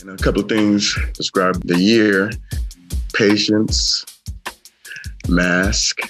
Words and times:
And 0.00 0.18
a 0.18 0.22
couple 0.22 0.40
of 0.42 0.48
things 0.48 0.98
describe 1.12 1.62
the 1.66 1.78
year 1.78 2.30
patience, 3.12 4.06
mask, 5.28 6.00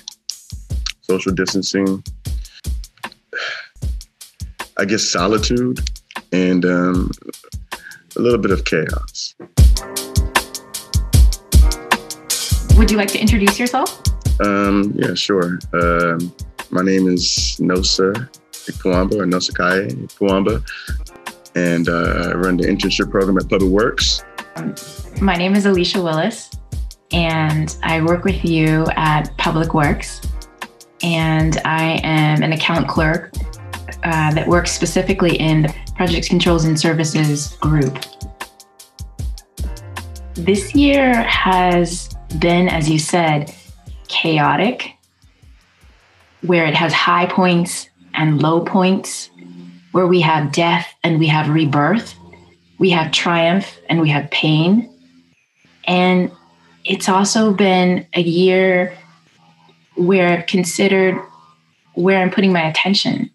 social 1.03 1.33
distancing, 1.33 2.05
I 4.79 4.85
guess 4.85 5.03
solitude, 5.03 5.81
and 6.31 6.65
um, 6.65 7.11
a 8.17 8.21
little 8.21 8.39
bit 8.39 8.53
of 8.53 8.65
chaos. 8.65 9.35
Would 12.77 12.91
you 12.91 12.97
like 12.97 13.11
to 13.11 13.21
introduce 13.21 13.59
yourself? 13.59 14.01
Um, 14.41 14.93
yeah, 14.95 15.15
sure. 15.15 15.59
Um, 15.73 16.33
my 16.71 16.83
name 16.83 17.09
is 17.09 17.57
Nosa 17.61 18.13
Ikponmwonba 18.71 19.15
or 19.15 19.27
Nosakhare 19.27 19.91
Ikponmwonba, 19.91 20.63
and 21.55 21.89
uh, 21.89 22.31
I 22.31 22.35
run 22.35 22.57
the 22.57 22.65
internship 22.65 23.11
program 23.11 23.39
at 23.39 23.49
Public 23.49 23.71
Works. 23.71 24.25
My 25.21 25.37
name 25.37 25.55
is 25.55 25.65
Alisha 25.67 26.03
Willis, 26.03 26.51
and 27.13 27.77
I 27.83 28.03
work 28.03 28.25
with 28.25 28.45
you 28.45 28.87
at 28.97 29.37
Public 29.37 29.75
Works. 29.75 30.21
And 31.03 31.57
I 31.65 32.01
am 32.05 32.43
an 32.43 32.53
account 32.53 32.87
clerk 32.89 33.33
uh, 34.03 34.35
that 34.35 34.47
works 34.47 34.73
specifically 34.73 35.37
in 35.37 35.63
the 35.63 35.75
Project 35.97 36.29
Controls 36.29 36.65
and 36.65 36.79
Services 36.79 37.57
group. 37.57 37.99
This 40.35 40.75
year 40.75 41.23
has 41.23 42.15
been, 42.39 42.69
as 42.69 42.89
you 42.89 42.99
said, 42.99 43.55
chaotic, 44.09 44.93
where 46.43 46.67
it 46.67 46.75
has 46.75 46.93
high 46.93 47.27
points 47.27 47.89
and 48.15 48.43
low 48.43 48.61
points, 48.61 49.31
where 49.93 50.07
we 50.07 50.21
have 50.21 50.53
death 50.53 50.93
and 51.03 51.19
we 51.19 51.27
have 51.27 51.49
rebirth, 51.49 52.15
we 52.79 52.91
have 52.91 53.13
triumph 53.13 53.79
and 53.89 54.01
we 54.01 54.09
have 54.09 54.31
pain. 54.31 54.89
And 55.85 56.31
it's 56.85 57.09
also 57.09 57.53
been 57.53 58.07
a 58.15 58.23
year 58.23 58.97
where 59.97 60.29
I've 60.29 60.47
considered 60.47 61.21
where 61.95 62.23
I'm 62.23 62.31
putting 62.31 62.53
my 62.53 62.63
attention, 62.63 63.31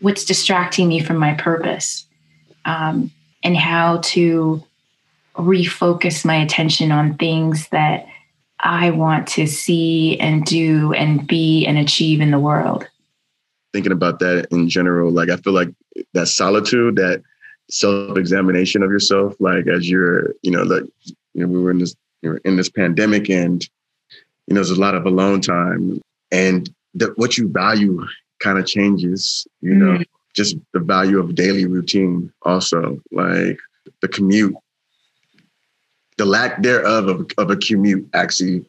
what's 0.00 0.24
distracting 0.24 0.88
me 0.88 1.00
from 1.00 1.16
my 1.16 1.34
purpose, 1.34 2.06
um, 2.64 3.10
and 3.42 3.56
how 3.56 3.98
to 3.98 4.62
refocus 5.36 6.24
my 6.24 6.36
attention 6.36 6.92
on 6.92 7.16
things 7.16 7.68
that 7.68 8.06
I 8.60 8.90
want 8.90 9.26
to 9.28 9.46
see 9.46 10.18
and 10.20 10.44
do 10.44 10.92
and 10.92 11.26
be 11.26 11.66
and 11.66 11.76
achieve 11.76 12.20
in 12.20 12.30
the 12.30 12.38
world. 12.38 12.88
Thinking 13.74 13.92
about 13.92 14.20
that 14.20 14.46
in 14.52 14.68
general, 14.68 15.10
like 15.10 15.30
I 15.30 15.36
feel 15.36 15.52
like 15.52 15.68
that 16.12 16.28
solitude, 16.28 16.94
that 16.94 17.22
self-examination 17.70 18.84
of 18.84 18.90
yourself, 18.90 19.34
like 19.40 19.66
as 19.66 19.90
you're, 19.90 20.32
you 20.42 20.52
know, 20.52 20.62
like 20.62 20.84
you 21.34 21.44
know, 21.44 21.48
we 21.48 21.60
were 21.60 21.72
in 21.72 21.78
this 21.78 21.96
in 22.22 22.56
this 22.56 22.70
pandemic 22.70 23.28
and 23.28 23.68
you 24.46 24.54
know, 24.54 24.60
there's 24.60 24.70
a 24.70 24.80
lot 24.80 24.94
of 24.94 25.06
alone 25.06 25.40
time 25.40 26.00
and 26.30 26.72
that 26.94 27.18
what 27.18 27.36
you 27.36 27.48
value 27.48 28.06
kind 28.38 28.58
of 28.58 28.66
changes, 28.66 29.44
you 29.60 29.72
mm 29.72 29.78
know, 29.78 30.04
just 30.34 30.56
the 30.72 30.80
value 30.80 31.18
of 31.18 31.34
daily 31.34 31.66
routine 31.66 32.32
also, 32.42 33.00
like 33.10 33.58
the 34.02 34.08
commute 34.08 34.54
the 36.16 36.24
lack 36.24 36.62
thereof 36.62 37.08
of, 37.08 37.26
of 37.38 37.50
a 37.50 37.56
commute 37.56 38.08
actually 38.14 38.64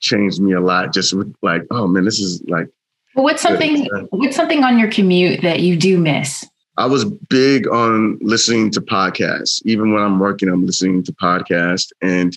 changed 0.00 0.40
me 0.40 0.52
a 0.54 0.60
lot. 0.60 0.94
Just 0.94 1.12
with 1.12 1.34
like, 1.42 1.62
oh 1.70 1.86
man, 1.86 2.06
this 2.06 2.18
is 2.18 2.42
like. 2.48 2.68
Well, 3.14 3.24
what's 3.24 3.42
something? 3.42 3.88
What's 4.10 4.36
something 4.36 4.64
on 4.64 4.78
your 4.78 4.90
commute 4.90 5.42
that 5.42 5.60
you 5.60 5.76
do 5.76 5.98
miss? 5.98 6.46
I 6.76 6.86
was 6.86 7.04
big 7.04 7.66
on 7.66 8.18
listening 8.20 8.70
to 8.72 8.80
podcasts. 8.80 9.60
Even 9.64 9.92
when 9.92 10.02
I'm 10.02 10.20
working, 10.20 10.48
I'm 10.48 10.64
listening 10.64 11.02
to 11.04 11.12
podcasts, 11.12 11.90
and 12.00 12.36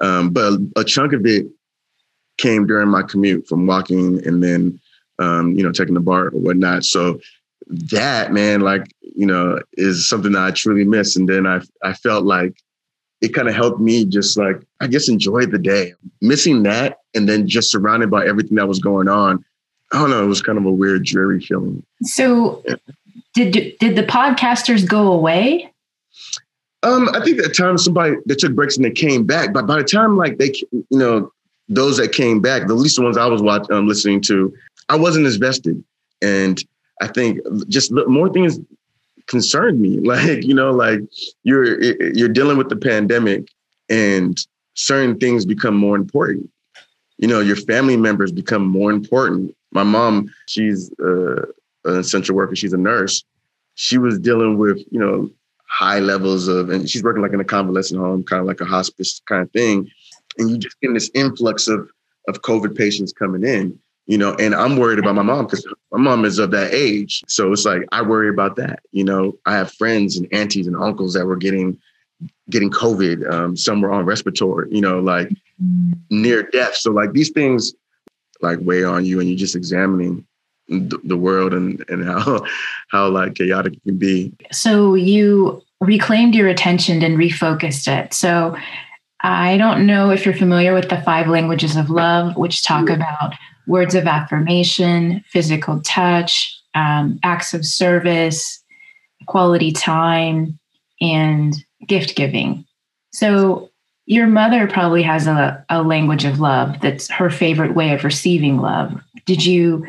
um, 0.00 0.30
but 0.30 0.58
a 0.76 0.84
chunk 0.84 1.12
of 1.12 1.24
it 1.26 1.46
came 2.38 2.66
during 2.66 2.88
my 2.88 3.02
commute 3.02 3.46
from 3.46 3.66
walking 3.66 4.26
and 4.26 4.42
then 4.42 4.80
um, 5.18 5.52
you 5.52 5.62
know 5.62 5.72
taking 5.72 5.94
the 5.94 6.00
BART 6.00 6.34
or 6.34 6.38
whatnot. 6.38 6.84
So 6.84 7.20
that 7.68 8.32
man, 8.32 8.60
like 8.60 8.86
you 9.00 9.26
know, 9.26 9.60
is 9.74 10.08
something 10.08 10.32
that 10.32 10.42
I 10.42 10.50
truly 10.50 10.84
miss. 10.84 11.16
And 11.16 11.28
then 11.28 11.46
I 11.46 11.60
I 11.82 11.92
felt 11.92 12.24
like 12.24 12.56
it 13.20 13.34
kind 13.34 13.48
of 13.48 13.54
helped 13.54 13.80
me 13.80 14.04
just 14.04 14.36
like, 14.36 14.62
I 14.80 14.86
guess, 14.86 15.08
enjoy 15.08 15.46
the 15.46 15.58
day. 15.58 15.94
Missing 16.20 16.64
that 16.64 16.98
and 17.14 17.28
then 17.28 17.48
just 17.48 17.70
surrounded 17.70 18.10
by 18.10 18.26
everything 18.26 18.56
that 18.56 18.68
was 18.68 18.78
going 18.78 19.08
on. 19.08 19.44
I 19.92 19.98
don't 20.00 20.10
know. 20.10 20.22
It 20.22 20.26
was 20.26 20.42
kind 20.42 20.58
of 20.58 20.64
a 20.64 20.70
weird, 20.70 21.04
dreary 21.04 21.40
feeling. 21.40 21.82
So, 22.02 22.62
yeah. 22.66 22.74
did 23.34 23.78
did 23.78 23.96
the 23.96 24.02
podcasters 24.02 24.86
go 24.86 25.12
away? 25.12 25.72
Um, 26.82 27.08
I 27.14 27.20
think 27.20 27.40
at 27.40 27.56
times 27.56 27.84
somebody 27.84 28.16
they 28.26 28.34
took 28.34 28.54
breaks 28.54 28.76
and 28.76 28.84
they 28.84 28.90
came 28.90 29.24
back, 29.24 29.52
but 29.52 29.66
by 29.66 29.78
the 29.78 29.84
time 29.84 30.16
like 30.16 30.38
they, 30.38 30.52
you 30.70 30.84
know, 30.90 31.32
those 31.68 31.96
that 31.96 32.12
came 32.12 32.40
back, 32.40 32.66
the 32.66 32.74
least 32.74 32.98
ones 32.98 33.16
I 33.16 33.26
was 33.26 33.42
watching, 33.42 33.74
um, 33.74 33.88
listening 33.88 34.20
to, 34.22 34.54
I 34.88 34.96
wasn't 34.96 35.26
as 35.26 35.36
vested, 35.36 35.82
and 36.22 36.62
I 37.00 37.08
think 37.08 37.40
just 37.68 37.92
more 37.92 38.28
things 38.28 38.58
concerned 39.26 39.80
me. 39.80 39.98
Like, 40.06 40.44
you 40.44 40.54
know, 40.54 40.70
like 40.70 41.00
you're 41.42 41.82
you're 42.14 42.28
dealing 42.28 42.58
with 42.58 42.68
the 42.68 42.76
pandemic 42.76 43.48
and 43.88 44.38
certain 44.74 45.18
things 45.18 45.44
become 45.44 45.76
more 45.76 45.96
important. 45.96 46.50
You 47.18 47.28
know, 47.28 47.40
your 47.40 47.56
family 47.56 47.96
members 47.96 48.30
become 48.30 48.66
more 48.66 48.90
important. 48.90 49.54
My 49.76 49.84
mom, 49.84 50.32
she's 50.46 50.90
uh, 50.98 51.42
an 51.84 51.98
essential 51.98 52.34
worker, 52.34 52.56
she's 52.56 52.72
a 52.72 52.78
nurse. 52.78 53.24
She 53.74 53.98
was 53.98 54.18
dealing 54.18 54.58
with, 54.58 54.78
you 54.90 54.98
know, 54.98 55.30
high 55.68 56.00
levels 56.00 56.48
of, 56.48 56.70
and 56.70 56.88
she's 56.88 57.02
working 57.02 57.22
like 57.22 57.32
in 57.32 57.40
a 57.40 57.44
convalescent 57.44 58.00
home, 58.00 58.24
kind 58.24 58.40
of 58.40 58.46
like 58.46 58.60
a 58.60 58.64
hospice 58.64 59.20
kind 59.28 59.42
of 59.42 59.50
thing. 59.52 59.88
And 60.38 60.50
you 60.50 60.58
just 60.58 60.80
get 60.80 60.92
this 60.94 61.10
influx 61.14 61.68
of 61.68 61.90
of 62.28 62.42
COVID 62.42 62.76
patients 62.76 63.12
coming 63.12 63.44
in 63.44 63.78
you 64.06 64.16
know, 64.16 64.34
and 64.36 64.54
I'm 64.54 64.76
worried 64.76 65.00
about 65.00 65.16
my 65.16 65.22
mom 65.22 65.46
because 65.46 65.66
my 65.90 65.98
mom 65.98 66.24
is 66.24 66.38
of 66.38 66.52
that 66.52 66.72
age. 66.72 67.22
So 67.26 67.52
it's 67.52 67.64
like 67.64 67.82
I 67.90 68.02
worry 68.02 68.28
about 68.28 68.56
that. 68.56 68.80
You 68.92 69.04
know, 69.04 69.36
I 69.46 69.54
have 69.54 69.72
friends 69.72 70.16
and 70.16 70.28
aunties 70.32 70.66
and 70.66 70.76
uncles 70.76 71.12
that 71.14 71.26
were 71.26 71.36
getting 71.36 71.76
getting 72.48 72.70
COVID. 72.70 73.28
Um, 73.30 73.56
some 73.56 73.80
were 73.80 73.90
on 73.90 74.04
respiratory, 74.04 74.68
you 74.70 74.80
know, 74.80 75.00
like 75.00 75.30
near 76.08 76.44
death. 76.44 76.76
So 76.76 76.92
like 76.92 77.12
these 77.12 77.30
things 77.30 77.74
like 78.42 78.58
weigh 78.62 78.84
on 78.84 79.04
you 79.04 79.20
and 79.20 79.28
you're 79.28 79.38
just 79.38 79.56
examining 79.56 80.26
the, 80.68 80.98
the 81.04 81.16
world 81.16 81.52
and 81.54 81.84
and 81.88 82.04
how 82.04 82.44
how 82.88 83.08
like 83.08 83.34
chaotic 83.34 83.74
it 83.74 83.82
can 83.84 83.98
be. 83.98 84.32
So 84.52 84.94
you 84.94 85.62
reclaimed 85.80 86.34
your 86.34 86.48
attention 86.48 87.02
and 87.02 87.18
refocused 87.18 87.86
it. 87.88 88.14
So 88.14 88.56
I 89.20 89.56
don't 89.56 89.86
know 89.86 90.10
if 90.10 90.24
you're 90.24 90.34
familiar 90.34 90.74
with 90.74 90.88
the 90.88 91.00
five 91.02 91.28
languages 91.28 91.76
of 91.76 91.90
love, 91.90 92.36
which 92.36 92.62
talk 92.62 92.88
about 92.88 93.34
words 93.66 93.94
of 93.94 94.06
affirmation, 94.06 95.24
physical 95.28 95.80
touch, 95.80 96.56
um, 96.74 97.18
acts 97.22 97.54
of 97.54 97.64
service, 97.64 98.62
quality 99.26 99.72
time, 99.72 100.58
and 101.00 101.54
gift 101.86 102.14
giving. 102.14 102.64
So, 103.12 103.70
your 104.06 104.26
mother 104.26 104.66
probably 104.66 105.02
has 105.02 105.26
a, 105.26 105.64
a 105.68 105.82
language 105.82 106.24
of 106.24 106.40
love 106.40 106.80
that's 106.80 107.08
her 107.10 107.28
favorite 107.28 107.74
way 107.74 107.92
of 107.92 108.04
receiving 108.04 108.58
love. 108.58 109.00
Did 109.26 109.44
you 109.44 109.86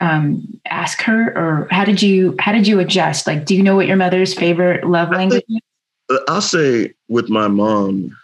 um, 0.00 0.60
ask 0.66 1.00
her, 1.02 1.36
or 1.36 1.68
how 1.70 1.84
did 1.84 2.02
you 2.02 2.36
how 2.38 2.52
did 2.52 2.66
you 2.66 2.78
adjust? 2.78 3.26
Like, 3.26 3.46
do 3.46 3.56
you 3.56 3.62
know 3.62 3.74
what 3.74 3.86
your 3.86 3.96
mother's 3.96 4.34
favorite 4.34 4.86
love 4.86 5.10
language 5.10 5.44
is? 5.48 5.60
Uh, 6.10 6.18
I'll 6.28 6.42
say 6.42 6.92
with 7.08 7.30
my 7.30 7.48
mom, 7.48 8.14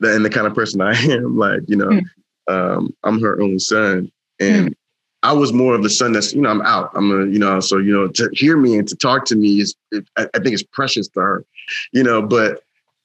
and 0.00 0.24
the 0.24 0.30
kind 0.30 0.46
of 0.46 0.54
person 0.54 0.80
I 0.80 0.94
am, 0.94 1.38
like 1.38 1.62
you 1.68 1.76
know, 1.76 1.86
mm 1.88 2.02
um, 2.48 2.94
I'm 3.04 3.20
her 3.20 3.40
only 3.40 3.58
son, 3.58 4.10
and 4.40 4.70
mm. 4.70 4.74
I 5.22 5.32
was 5.32 5.52
more 5.52 5.74
of 5.74 5.82
the 5.82 5.90
son 5.90 6.12
that's 6.12 6.34
you 6.34 6.42
know 6.42 6.50
I'm 6.50 6.62
out. 6.62 6.90
I'm 6.94 7.10
a 7.10 7.26
you 7.26 7.38
know 7.38 7.60
so 7.60 7.78
you 7.78 7.92
know 7.92 8.08
to 8.08 8.28
hear 8.32 8.56
me 8.56 8.76
and 8.76 8.86
to 8.88 8.96
talk 8.96 9.24
to 9.26 9.36
me 9.36 9.60
is 9.60 9.74
it, 9.90 10.06
I, 10.16 10.28
I 10.34 10.38
think 10.40 10.52
it's 10.52 10.62
precious 10.62 11.08
to 11.08 11.20
her, 11.20 11.44
you 11.92 12.02
know. 12.02 12.20
But 12.20 12.62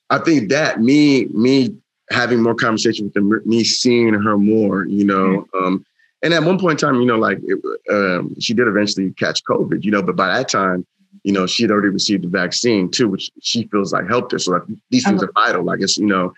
I 0.09 0.19
think 0.19 0.49
that 0.49 0.81
me 0.81 1.25
me 1.25 1.75
having 2.09 2.41
more 2.41 2.55
conversation 2.55 3.05
with 3.05 3.13
them, 3.13 3.41
me 3.45 3.63
seeing 3.63 4.13
her 4.13 4.37
more, 4.37 4.85
you 4.85 5.05
know. 5.05 5.47
Mm. 5.53 5.65
Um, 5.65 5.85
and 6.21 6.33
at 6.33 6.43
one 6.43 6.59
point 6.59 6.81
in 6.81 6.87
time, 6.87 6.99
you 6.99 7.05
know, 7.05 7.17
like 7.17 7.39
it, 7.43 7.59
um, 7.91 8.35
she 8.39 8.53
did 8.53 8.67
eventually 8.67 9.11
catch 9.11 9.43
COVID, 9.43 9.83
you 9.83 9.91
know, 9.91 10.01
but 10.01 10.15
by 10.15 10.27
that 10.27 10.49
time, 10.49 10.85
you 11.23 11.31
know, 11.31 11.45
she 11.45 11.63
had 11.63 11.71
already 11.71 11.89
received 11.89 12.23
the 12.23 12.27
vaccine 12.27 12.89
too, 12.89 13.07
which 13.07 13.29
she 13.41 13.67
feels 13.67 13.93
like 13.93 14.07
helped 14.07 14.31
her. 14.31 14.39
So 14.39 14.53
like, 14.53 14.63
these 14.89 15.05
things 15.05 15.23
are 15.23 15.31
vital. 15.33 15.63
Like 15.63 15.81
it's, 15.81 15.97
you 15.97 16.07
know, 16.07 16.33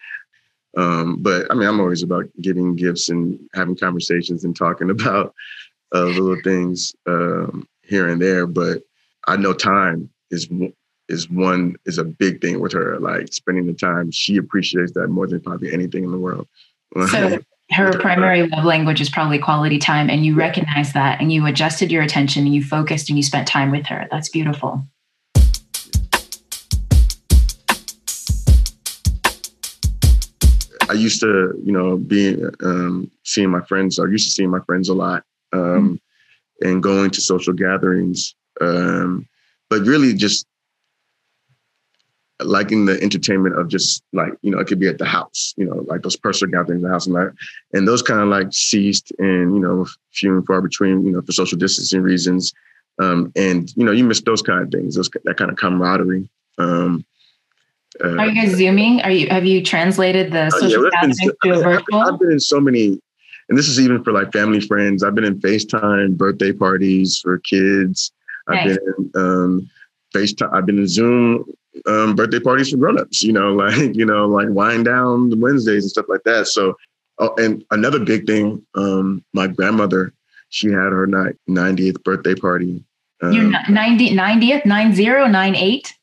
um, 0.77 1.17
but 1.21 1.47
I 1.49 1.55
mean, 1.55 1.67
I'm 1.67 1.79
always 1.79 2.03
about 2.03 2.25
giving 2.41 2.75
gifts 2.75 3.09
and 3.09 3.39
having 3.53 3.75
conversations 3.75 4.43
and 4.43 4.55
talking 4.55 4.89
about 4.91 5.33
uh, 5.93 6.05
little 6.05 6.41
things 6.43 6.95
um, 7.07 7.67
here 7.83 8.09
and 8.09 8.21
there. 8.21 8.47
But 8.47 8.83
I 9.27 9.37
know 9.37 9.53
time 9.53 10.09
is 10.29 10.49
is 11.11 11.29
one 11.29 11.75
is 11.85 11.97
a 11.97 12.03
big 12.03 12.41
thing 12.41 12.59
with 12.59 12.71
her. 12.71 12.97
Like 12.99 13.31
spending 13.33 13.67
the 13.67 13.73
time, 13.73 14.11
she 14.11 14.37
appreciates 14.37 14.93
that 14.93 15.09
more 15.09 15.27
than 15.27 15.41
probably 15.41 15.71
anything 15.73 16.05
in 16.05 16.11
the 16.11 16.17
world. 16.17 16.47
So 17.09 17.39
her 17.71 17.91
primary 17.99 18.47
love 18.47 18.63
language 18.63 19.01
is 19.01 19.09
probably 19.09 19.37
quality 19.37 19.77
time, 19.77 20.09
and 20.09 20.25
you 20.25 20.35
recognize 20.35 20.93
that, 20.93 21.21
and 21.21 21.31
you 21.31 21.45
adjusted 21.45 21.91
your 21.91 22.01
attention, 22.01 22.45
and 22.45 22.55
you 22.55 22.63
focused, 22.63 23.09
and 23.09 23.17
you 23.17 23.23
spent 23.23 23.47
time 23.47 23.71
with 23.71 23.85
her. 23.87 24.07
That's 24.09 24.29
beautiful. 24.29 24.85
I 30.89 30.93
used 30.93 31.21
to, 31.21 31.53
you 31.63 31.71
know, 31.71 31.97
being 31.97 32.49
um, 32.63 33.11
seeing 33.23 33.49
my 33.49 33.61
friends. 33.61 33.99
I 33.99 34.05
used 34.05 34.27
to 34.27 34.31
seeing 34.31 34.49
my 34.49 34.59
friends 34.61 34.89
a 34.89 34.93
lot, 34.93 35.23
um, 35.53 35.61
mm-hmm. 35.61 36.67
and 36.67 36.83
going 36.83 37.11
to 37.11 37.21
social 37.21 37.53
gatherings. 37.53 38.33
Um, 38.59 39.27
but 39.69 39.81
really, 39.83 40.13
just 40.13 40.45
liking 42.43 42.85
the 42.85 43.01
entertainment 43.01 43.57
of 43.57 43.67
just 43.67 44.03
like 44.13 44.33
you 44.41 44.51
know 44.51 44.59
it 44.59 44.67
could 44.67 44.79
be 44.79 44.87
at 44.87 44.97
the 44.97 45.05
house 45.05 45.53
you 45.57 45.65
know 45.65 45.83
like 45.87 46.01
those 46.01 46.15
personal 46.15 46.51
gatherings 46.51 46.81
in 46.81 46.87
the 46.87 46.93
house 46.93 47.05
and 47.05 47.15
like 47.15 47.29
and 47.73 47.87
those 47.87 48.01
kind 48.01 48.21
of 48.21 48.27
like 48.27 48.51
ceased 48.51 49.11
and 49.19 49.53
you 49.55 49.59
know 49.59 49.85
few 50.11 50.35
and 50.35 50.45
far 50.45 50.61
between 50.61 51.05
you 51.05 51.11
know 51.11 51.21
for 51.21 51.31
social 51.31 51.57
distancing 51.57 52.01
reasons. 52.01 52.53
Um 52.99 53.31
and 53.35 53.75
you 53.75 53.85
know 53.85 53.91
you 53.91 54.03
miss 54.03 54.21
those 54.21 54.41
kind 54.41 54.61
of 54.61 54.71
things 54.71 54.95
those 54.95 55.09
that 55.23 55.37
kind 55.37 55.51
of 55.51 55.57
camaraderie. 55.57 56.29
Um 56.57 57.05
uh, 58.03 58.15
are 58.15 58.27
you 58.27 58.35
guys 58.35 58.55
zooming? 58.55 59.01
Are 59.01 59.11
you 59.11 59.29
have 59.29 59.45
you 59.45 59.63
translated 59.63 60.31
the 60.31 60.49
social 60.51 60.81
uh, 60.81 60.83
yeah, 60.85 60.89
gatherings 61.01 61.17
to 61.19 61.51
a 61.51 61.61
virtual 61.61 61.99
I've 61.99 62.19
been 62.19 62.31
in 62.31 62.39
so 62.39 62.59
many 62.59 63.01
and 63.49 63.57
this 63.57 63.67
is 63.67 63.79
even 63.79 64.03
for 64.03 64.13
like 64.13 64.31
family 64.31 64.61
friends. 64.61 65.03
I've 65.03 65.15
been 65.15 65.25
in 65.25 65.39
facetime 65.39 66.15
birthday 66.15 66.53
parties 66.53 67.19
for 67.19 67.37
kids. 67.39 68.11
I've 68.47 68.65
been 68.65 68.77
in 68.97 69.11
um 69.15 69.69
FaceTime. 70.15 70.53
I've 70.53 70.65
been 70.65 70.79
in 70.79 70.87
Zoom 70.87 71.45
um, 71.85 72.15
birthday 72.15 72.39
parties 72.39 72.69
for 72.69 72.77
grown-ups, 72.77 73.23
you 73.23 73.33
know, 73.33 73.53
like, 73.53 73.95
you 73.95 74.05
know, 74.05 74.27
like 74.27 74.49
wind 74.49 74.85
down 74.85 75.29
the 75.29 75.37
Wednesdays 75.37 75.83
and 75.83 75.91
stuff 75.91 76.05
like 76.09 76.23
that. 76.23 76.47
So, 76.47 76.77
oh, 77.19 77.33
and 77.37 77.63
another 77.71 77.99
big 77.99 78.25
thing, 78.25 78.65
um, 78.75 79.23
my 79.33 79.47
grandmother, 79.47 80.13
she 80.49 80.67
had 80.67 80.91
her 80.91 81.07
90th 81.07 82.03
birthday 82.03 82.35
party. 82.35 82.83
Um, 83.21 83.31
Your 83.33 83.69
90, 83.69 84.15
90th, 84.15 84.65
90, 84.65 85.09
98? 85.29 85.93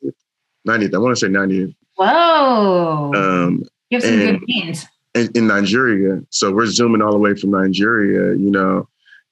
90th. 0.67 0.95
I 0.95 0.99
want 0.99 1.17
to 1.17 1.21
say 1.21 1.29
90th. 1.29 1.75
Whoa. 1.97 3.13
Um, 3.15 3.65
you 3.91 3.97
have 3.97 4.05
some 4.05 4.21
and, 4.21 4.39
good 4.39 4.47
genes. 4.49 4.87
In, 5.15 5.31
in 5.35 5.47
Nigeria. 5.49 6.23
So 6.31 6.53
we're 6.53 6.67
zooming 6.67 7.03
all 7.03 7.11
the 7.11 7.19
way 7.19 7.35
from 7.35 7.51
Nigeria, 7.51 8.37
you 8.37 8.51
know, 8.51 8.89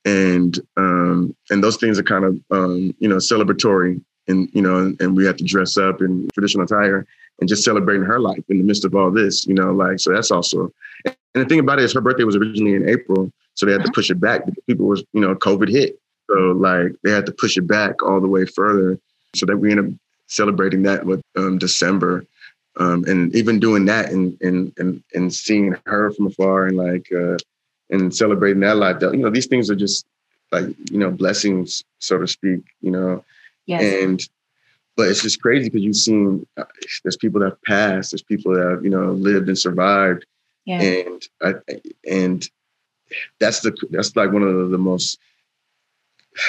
and 0.07 0.59
um, 0.77 1.37
and 1.51 1.63
those 1.63 1.77
things 1.77 1.99
are 1.99 2.05
kind 2.05 2.25
of 2.25 2.41
um, 2.51 2.95
you 2.99 3.09
know 3.09 3.17
celebratory 3.17 4.03
and 4.29 4.49
you 4.53 4.63
know, 4.63 4.95
and 5.01 5.17
we 5.17 5.25
had 5.25 5.39
to 5.39 5.45
dress 5.45 5.77
up 5.77 6.01
in 6.01 6.29
traditional 6.35 6.65
attire 6.65 7.07
and 7.39 7.49
just 7.49 7.65
celebrating 7.65 8.05
her 8.05 8.19
life 8.19 8.43
in 8.49 8.59
the 8.59 8.65
midst 8.65 8.85
of 8.85 8.95
all 8.95 9.11
this, 9.11 9.47
you 9.47 9.55
know, 9.55 9.73
like 9.73 10.01
so 10.01 10.13
that's 10.13 10.31
also 10.31 10.73
and 11.05 11.45
the 11.45 11.45
thing 11.45 11.61
about 11.61 11.79
it 11.79 11.85
is 11.85 11.93
her 11.93 12.01
birthday 12.01 12.25
was 12.25 12.37
originally 12.37 12.75
in 12.75 12.89
April, 12.89 13.31
so 13.55 13.67
they 13.67 13.73
had 13.73 13.85
to 13.85 13.93
push 13.93 14.11
it 14.11 14.21
back 14.21 14.47
because 14.47 14.63
people 14.67 14.87
was, 14.87 15.05
you 15.13 15.21
know, 15.21 15.35
COVID 15.35 15.69
hit. 15.69 15.99
So 16.31 16.53
like 16.53 16.93
they 17.05 17.11
had 17.11 17.27
to 17.27 17.33
push 17.33 17.57
it 17.57 17.67
back 17.67 18.03
all 18.03 18.21
the 18.21 18.27
way 18.27 18.47
further. 18.47 18.99
So 19.35 19.45
that 19.47 19.59
we 19.59 19.71
ended 19.71 19.87
up 19.87 19.93
celebrating 20.29 20.83
that 20.85 21.05
with 21.05 21.23
um, 21.37 21.59
December. 21.59 22.25
Um, 22.79 23.05
and 23.07 23.35
even 23.35 23.59
doing 23.59 23.87
that 23.87 24.11
and 24.11 24.39
and 24.43 24.73
and 24.77 25.03
and 25.15 25.33
seeing 25.33 25.75
her 25.87 26.11
from 26.11 26.27
afar 26.27 26.67
and 26.67 26.77
like 26.77 27.07
uh, 27.13 27.37
and 27.91 28.15
celebrating 28.15 28.61
that 28.61 28.77
life, 28.77 28.99
that 29.01 29.13
you 29.15 29.21
know, 29.21 29.31
these 29.31 29.47
things 29.47 29.71
are 29.71 29.77
just 29.77 30.07
like 30.53 30.67
you 30.91 30.99
know 30.99 31.11
blessings, 31.11 31.85
so 31.99 32.19
to 32.19 32.27
speak. 32.27 32.61
You 32.83 32.91
know, 32.91 33.25
Yes. 33.67 34.03
And 34.03 34.29
but 34.97 35.09
it's 35.09 35.23
just 35.23 35.43
crazy 35.43 35.69
because 35.69 35.83
you've 35.83 35.97
seen 35.97 36.47
uh, 36.57 36.65
there's 37.05 37.17
people 37.17 37.41
that 37.41 37.51
have 37.51 37.63
passed, 37.63 38.13
there's 38.13 38.23
people 38.23 38.55
that 38.55 38.71
have, 38.71 38.85
you 38.85 38.91
know 38.91 39.13
lived 39.13 39.49
and 39.49 39.59
survived, 39.59 40.25
yeah. 40.65 40.81
and 40.81 41.23
I, 41.43 41.55
and 42.09 42.49
that's 43.39 43.61
the 43.61 43.77
that's 43.91 44.17
like 44.17 44.33
one 44.33 44.43
of 44.43 44.71
the, 44.71 44.79
most 44.79 45.19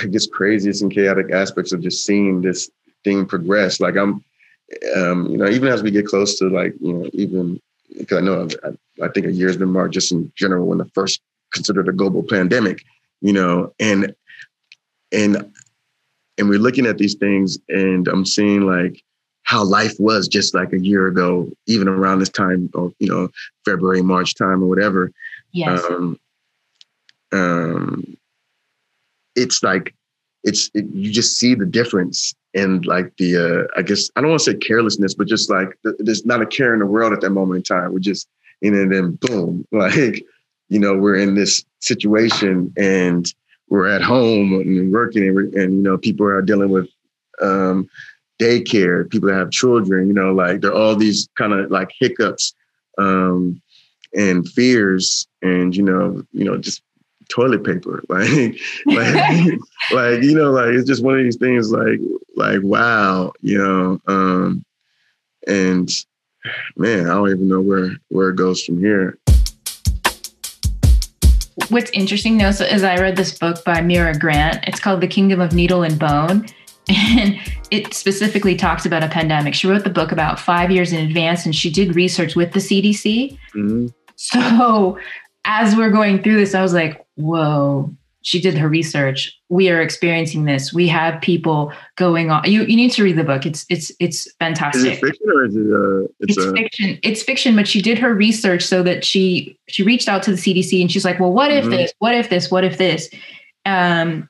I 0.01 0.07
guess 0.07 0.27
craziest 0.27 0.81
and 0.81 0.91
chaotic 0.91 1.31
aspects 1.31 1.71
of 1.71 1.81
just 1.81 2.05
seeing 2.05 2.41
this 2.41 2.69
thing 3.03 3.25
progress. 3.25 3.79
Like 3.79 3.95
I'm, 3.95 4.23
um, 4.95 5.27
you 5.27 5.37
know, 5.37 5.47
even 5.49 5.67
as 5.67 5.83
we 5.83 5.91
get 5.91 6.07
close 6.07 6.39
to 6.39 6.49
like 6.49 6.73
you 6.79 6.93
know 6.93 7.09
even 7.13 7.59
because 7.97 8.17
I 8.17 8.21
know 8.21 8.47
I, 8.63 9.05
I 9.05 9.09
think 9.09 9.25
a 9.25 9.31
year's 9.31 9.57
been 9.57 9.71
marked 9.71 9.93
just 9.93 10.11
in 10.11 10.31
general 10.35 10.67
when 10.67 10.77
the 10.77 10.89
first 10.93 11.21
considered 11.53 11.87
a 11.87 11.93
global 11.93 12.23
pandemic, 12.23 12.83
you 13.21 13.33
know, 13.33 13.73
and 13.79 14.15
and 15.11 15.51
and 16.37 16.49
we're 16.49 16.59
looking 16.59 16.85
at 16.85 16.97
these 16.97 17.15
things 17.15 17.57
and 17.69 18.07
I'm 18.07 18.25
seeing 18.25 18.61
like 18.61 19.03
how 19.43 19.63
life 19.63 19.93
was 19.99 20.27
just 20.27 20.53
like 20.53 20.73
a 20.73 20.79
year 20.79 21.07
ago, 21.07 21.49
even 21.67 21.87
around 21.87 22.19
this 22.19 22.29
time 22.29 22.69
of, 22.73 22.93
you 22.99 23.07
know, 23.07 23.29
February, 23.65 24.01
March 24.01 24.35
time 24.35 24.61
or 24.61 24.67
whatever. 24.67 25.11
Yes. 25.53 25.81
Um, 25.89 26.19
um, 27.31 28.17
it's 29.35 29.63
like, 29.63 29.95
it's, 30.43 30.69
it, 30.73 30.85
you 30.93 31.11
just 31.11 31.37
see 31.37 31.55
the 31.55 31.65
difference 31.65 32.35
and 32.53 32.85
like 32.85 33.15
the, 33.17 33.37
uh, 33.37 33.79
I 33.79 33.83
guess, 33.83 34.09
I 34.15 34.21
don't 34.21 34.31
want 34.31 34.41
to 34.41 34.51
say 34.51 34.57
carelessness, 34.57 35.13
but 35.13 35.27
just 35.27 35.49
like 35.49 35.69
the, 35.83 35.95
there's 35.99 36.25
not 36.25 36.41
a 36.41 36.45
care 36.45 36.73
in 36.73 36.79
the 36.79 36.85
world 36.85 37.13
at 37.13 37.21
that 37.21 37.29
moment 37.29 37.57
in 37.57 37.63
time. 37.63 37.93
We're 37.93 37.99
just, 37.99 38.27
and 38.61 38.91
then 38.91 39.17
boom, 39.21 39.65
like, 39.71 40.25
you 40.69 40.79
know, 40.79 40.95
we're 40.95 41.15
in 41.15 41.35
this 41.35 41.63
situation 41.79 42.73
and, 42.77 43.33
we're 43.69 43.87
at 43.87 44.01
home 44.01 44.53
and 44.53 44.91
working 44.91 45.27
and, 45.27 45.53
and 45.53 45.73
you 45.73 45.81
know 45.81 45.97
people 45.97 46.25
are 46.25 46.41
dealing 46.41 46.69
with 46.69 46.87
um, 47.41 47.89
daycare 48.39 49.09
people 49.09 49.29
that 49.29 49.35
have 49.35 49.51
children 49.51 50.07
you 50.07 50.13
know 50.13 50.33
like 50.33 50.61
there 50.61 50.71
are 50.71 50.81
all 50.81 50.95
these 50.95 51.27
kind 51.35 51.53
of 51.53 51.69
like 51.71 51.89
hiccups 51.99 52.53
um, 52.97 53.61
and 54.13 54.47
fears 54.49 55.27
and 55.41 55.75
you 55.75 55.83
know 55.83 56.23
you 56.31 56.43
know 56.43 56.57
just 56.57 56.81
toilet 57.29 57.63
paper. 57.63 58.03
Like 58.09 58.59
like 58.85 59.59
like 59.91 60.23
you 60.23 60.33
know 60.33 60.51
like 60.51 60.69
it's 60.69 60.87
just 60.87 61.03
one 61.03 61.17
of 61.17 61.23
these 61.23 61.37
things 61.37 61.71
like 61.71 61.99
like 62.35 62.59
wow 62.63 63.33
you 63.41 63.57
know 63.57 63.99
um 64.07 64.63
and 65.47 65.89
man 66.75 67.09
i 67.09 67.13
don't 67.13 67.29
even 67.29 67.47
know 67.47 67.61
where 67.61 67.91
where 68.09 68.29
it 68.29 68.35
goes 68.35 68.63
from 68.63 68.79
here 68.79 69.17
what's 71.69 71.91
interesting 71.91 72.37
though, 72.37 72.51
so 72.51 72.65
as 72.65 72.83
I 72.83 72.97
read 72.97 73.15
this 73.15 73.37
book 73.37 73.63
by 73.63 73.81
Mira 73.81 74.17
Grant, 74.17 74.63
it's 74.67 74.79
called 74.79 75.01
The 75.01 75.07
Kingdom 75.07 75.41
of 75.41 75.53
Needle 75.53 75.83
and 75.83 75.99
Bone. 75.99 76.47
And 76.89 77.37
it 77.69 77.93
specifically 77.93 78.55
talks 78.55 78.85
about 78.85 79.03
a 79.03 79.09
pandemic. 79.09 79.53
She 79.53 79.67
wrote 79.67 79.83
the 79.83 79.89
book 79.89 80.13
about 80.13 80.39
five 80.39 80.71
years 80.71 80.93
in 80.93 81.05
advance 81.05 81.45
and 81.45 81.53
she 81.53 81.69
did 81.69 81.97
research 81.97 82.33
with 82.33 82.53
the 82.53 82.61
CDC. 82.61 83.37
Mm-hmm. 83.53 83.87
So 84.15 84.97
as 85.43 85.75
we're 85.75 85.89
going 85.89 86.23
through 86.23 86.37
this, 86.37 86.55
I 86.55 86.61
was 86.61 86.73
like, 86.73 87.05
whoa, 87.15 87.93
she 88.27 88.41
did 88.41 88.57
her 88.57 88.67
research. 88.67 89.33
We 89.47 89.69
are 89.69 89.81
experiencing 89.81 90.43
this. 90.43 90.73
We 90.73 90.85
have 90.89 91.21
people 91.21 91.71
going 91.95 92.29
on. 92.29 92.43
You 92.43 92.63
you 92.63 92.75
need 92.75 92.91
to 92.91 93.03
read 93.03 93.17
the 93.17 93.23
book. 93.23 93.45
It's 93.45 93.65
it's 93.69 93.89
it's 94.01 94.29
fantastic. 94.33 94.81
Is 94.81 94.97
it 94.97 94.99
fiction 94.99 95.29
or 95.29 95.45
is 95.45 95.55
it? 95.55 95.61
Uh, 95.61 96.11
it's, 96.19 96.37
it's 96.37 96.45
a- 96.45 96.51
fiction. 96.51 96.99
It's 97.03 97.23
fiction, 97.23 97.55
but 97.55 97.69
she 97.69 97.81
did 97.81 97.97
her 97.97 98.13
research 98.13 98.63
so 98.63 98.83
that 98.83 99.05
she 99.05 99.57
she 99.69 99.81
reached 99.81 100.09
out 100.09 100.23
to 100.23 100.31
the 100.31 100.35
CDC 100.35 100.81
and 100.81 100.91
she's 100.91 101.05
like, 101.05 101.21
well, 101.21 101.31
what 101.31 101.51
if 101.51 101.61
mm-hmm. 101.61 101.71
this? 101.71 101.93
What 101.99 102.15
if 102.15 102.29
this? 102.29 102.51
What 102.51 102.65
if 102.65 102.77
this? 102.77 103.09
Um, 103.65 104.27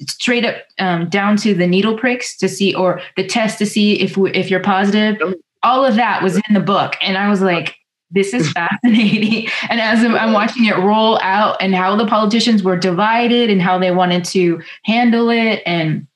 straight 0.00 0.44
up 0.44 0.56
um, 0.80 1.08
down 1.08 1.36
to 1.36 1.54
the 1.54 1.66
needle 1.68 1.96
pricks 1.96 2.36
to 2.38 2.48
see 2.48 2.74
or 2.74 3.00
the 3.16 3.24
test 3.24 3.58
to 3.58 3.66
see 3.66 4.00
if 4.00 4.16
we, 4.16 4.32
if 4.32 4.50
you're 4.50 4.58
positive. 4.58 5.16
All 5.62 5.84
of 5.84 5.94
that 5.94 6.24
was 6.24 6.34
in 6.36 6.54
the 6.54 6.60
book, 6.60 6.96
and 7.00 7.16
I 7.16 7.28
was 7.28 7.40
like, 7.40 7.76
this 8.10 8.32
is 8.32 8.50
fascinating. 8.52 9.48
and 9.68 9.80
as 9.80 10.04
I'm 10.04 10.32
watching 10.32 10.64
it 10.64 10.76
roll 10.76 11.18
out 11.22 11.56
and 11.60 11.74
how 11.74 11.96
the 11.96 12.06
politicians 12.06 12.62
were 12.62 12.76
divided 12.76 13.50
and 13.50 13.60
how 13.60 13.78
they 13.78 13.90
wanted 13.90 14.24
to 14.26 14.62
handle 14.84 15.30
it 15.30 15.62
and 15.66 16.06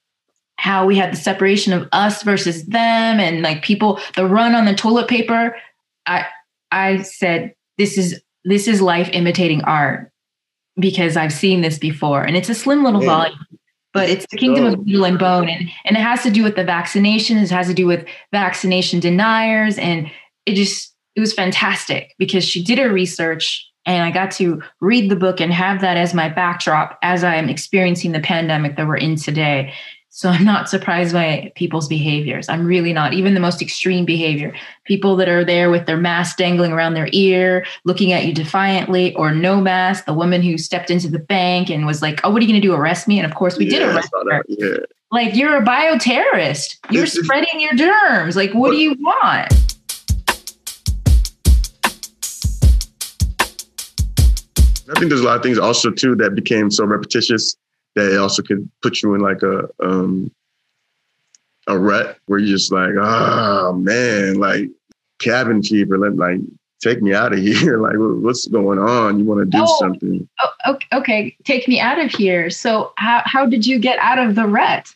how 0.56 0.86
we 0.86 0.96
had 0.96 1.12
the 1.12 1.16
separation 1.16 1.72
of 1.72 1.88
us 1.92 2.22
versus 2.22 2.64
them 2.66 3.20
and 3.20 3.42
like 3.42 3.62
people 3.62 3.98
the 4.14 4.26
run 4.26 4.54
on 4.54 4.64
the 4.64 4.74
toilet 4.74 5.08
paper 5.08 5.56
i 6.06 6.24
i 6.70 7.02
said 7.02 7.52
this 7.78 7.98
is 7.98 8.22
this 8.44 8.68
is 8.68 8.80
life 8.80 9.08
imitating 9.12 9.60
art 9.62 10.12
because 10.78 11.16
i've 11.16 11.32
seen 11.32 11.62
this 11.62 11.78
before. 11.78 12.22
And 12.22 12.36
it's 12.36 12.48
a 12.48 12.54
slim 12.54 12.84
little 12.84 13.02
yeah. 13.02 13.08
volume 13.08 13.46
but 13.92 14.08
it's 14.08 14.26
the 14.30 14.38
kingdom 14.38 14.64
of 14.64 14.86
needle 14.86 15.04
and 15.04 15.18
bone. 15.18 15.48
And, 15.48 15.68
and 15.84 15.96
it 15.96 16.00
has 16.00 16.22
to 16.22 16.30
do 16.30 16.42
with 16.42 16.56
the 16.56 16.64
vaccinations 16.64 17.44
it 17.44 17.50
has 17.50 17.66
to 17.66 17.74
do 17.74 17.86
with 17.86 18.06
vaccination 18.32 19.00
deniers. 19.00 19.78
And 19.78 20.10
it 20.46 20.54
just 20.54 20.91
it 21.14 21.20
was 21.20 21.32
fantastic 21.32 22.14
because 22.18 22.44
she 22.44 22.62
did 22.62 22.78
her 22.78 22.90
research 22.90 23.68
and 23.84 24.04
I 24.04 24.10
got 24.10 24.30
to 24.32 24.62
read 24.80 25.10
the 25.10 25.16
book 25.16 25.40
and 25.40 25.52
have 25.52 25.80
that 25.80 25.96
as 25.96 26.14
my 26.14 26.28
backdrop 26.28 26.98
as 27.02 27.24
I 27.24 27.34
am 27.34 27.48
experiencing 27.48 28.12
the 28.12 28.20
pandemic 28.20 28.76
that 28.76 28.86
we're 28.86 28.96
in 28.96 29.16
today. 29.16 29.72
So 30.14 30.28
I'm 30.28 30.44
not 30.44 30.68
surprised 30.68 31.14
by 31.14 31.52
people's 31.56 31.88
behaviors. 31.88 32.48
I'm 32.48 32.66
really 32.66 32.92
not, 32.92 33.14
even 33.14 33.32
the 33.32 33.40
most 33.40 33.62
extreme 33.62 34.04
behavior. 34.04 34.54
People 34.84 35.16
that 35.16 35.28
are 35.28 35.42
there 35.42 35.70
with 35.70 35.86
their 35.86 35.96
mask 35.96 36.36
dangling 36.36 36.70
around 36.70 36.94
their 36.94 37.08
ear, 37.12 37.64
looking 37.84 38.12
at 38.12 38.26
you 38.26 38.34
defiantly, 38.34 39.14
or 39.14 39.34
no 39.34 39.60
mask. 39.60 40.04
The 40.04 40.12
woman 40.12 40.42
who 40.42 40.58
stepped 40.58 40.90
into 40.90 41.08
the 41.08 41.18
bank 41.18 41.70
and 41.70 41.86
was 41.86 42.02
like, 42.02 42.20
Oh, 42.22 42.30
what 42.30 42.40
are 42.40 42.44
you 42.44 42.52
going 42.52 42.60
to 42.60 42.66
do? 42.66 42.74
Arrest 42.74 43.08
me? 43.08 43.18
And 43.18 43.24
of 43.24 43.34
course, 43.34 43.56
we 43.56 43.64
yeah, 43.64 43.78
did 43.78 43.88
arrest 43.88 44.10
her. 44.12 44.44
Yeah. 44.48 44.76
Like, 45.10 45.34
you're 45.34 45.56
a 45.56 45.64
bioterrorist. 45.64 46.76
You're 46.90 47.06
spreading 47.06 47.60
your 47.60 47.74
germs. 47.74 48.36
Like, 48.36 48.52
what 48.52 48.70
do 48.70 48.76
you 48.76 48.94
want? 49.00 49.71
I 54.94 54.98
think 54.98 55.08
there's 55.08 55.22
a 55.22 55.24
lot 55.24 55.36
of 55.36 55.42
things 55.42 55.58
also 55.58 55.90
too 55.90 56.14
that 56.16 56.34
became 56.34 56.70
so 56.70 56.84
repetitious 56.84 57.56
that 57.94 58.12
it 58.12 58.18
also 58.18 58.42
could 58.42 58.68
put 58.82 59.02
you 59.02 59.14
in 59.14 59.20
like 59.20 59.42
a 59.42 59.68
um 59.82 60.30
a 61.66 61.78
rut 61.78 62.18
where 62.26 62.38
you're 62.38 62.56
just 62.56 62.72
like, 62.72 62.90
oh 63.00 63.72
man, 63.72 64.34
like 64.34 64.68
cabin 65.18 65.62
fever, 65.62 65.98
like 66.10 66.40
take 66.82 67.00
me 67.00 67.14
out 67.14 67.32
of 67.32 67.38
here. 67.42 67.78
Like, 67.78 67.94
what's 67.96 68.46
going 68.48 68.78
on? 68.78 69.18
You 69.18 69.24
want 69.24 69.40
to 69.40 69.46
do 69.46 69.62
oh, 69.62 69.78
something? 69.78 70.28
Oh, 70.66 70.78
okay. 70.92 71.36
Take 71.44 71.68
me 71.68 71.80
out 71.80 71.98
of 71.98 72.10
here. 72.10 72.50
So, 72.50 72.92
how, 72.96 73.22
how 73.24 73.46
did 73.46 73.66
you 73.66 73.78
get 73.78 73.98
out 74.00 74.18
of 74.18 74.34
the 74.34 74.46
rut? 74.46 74.88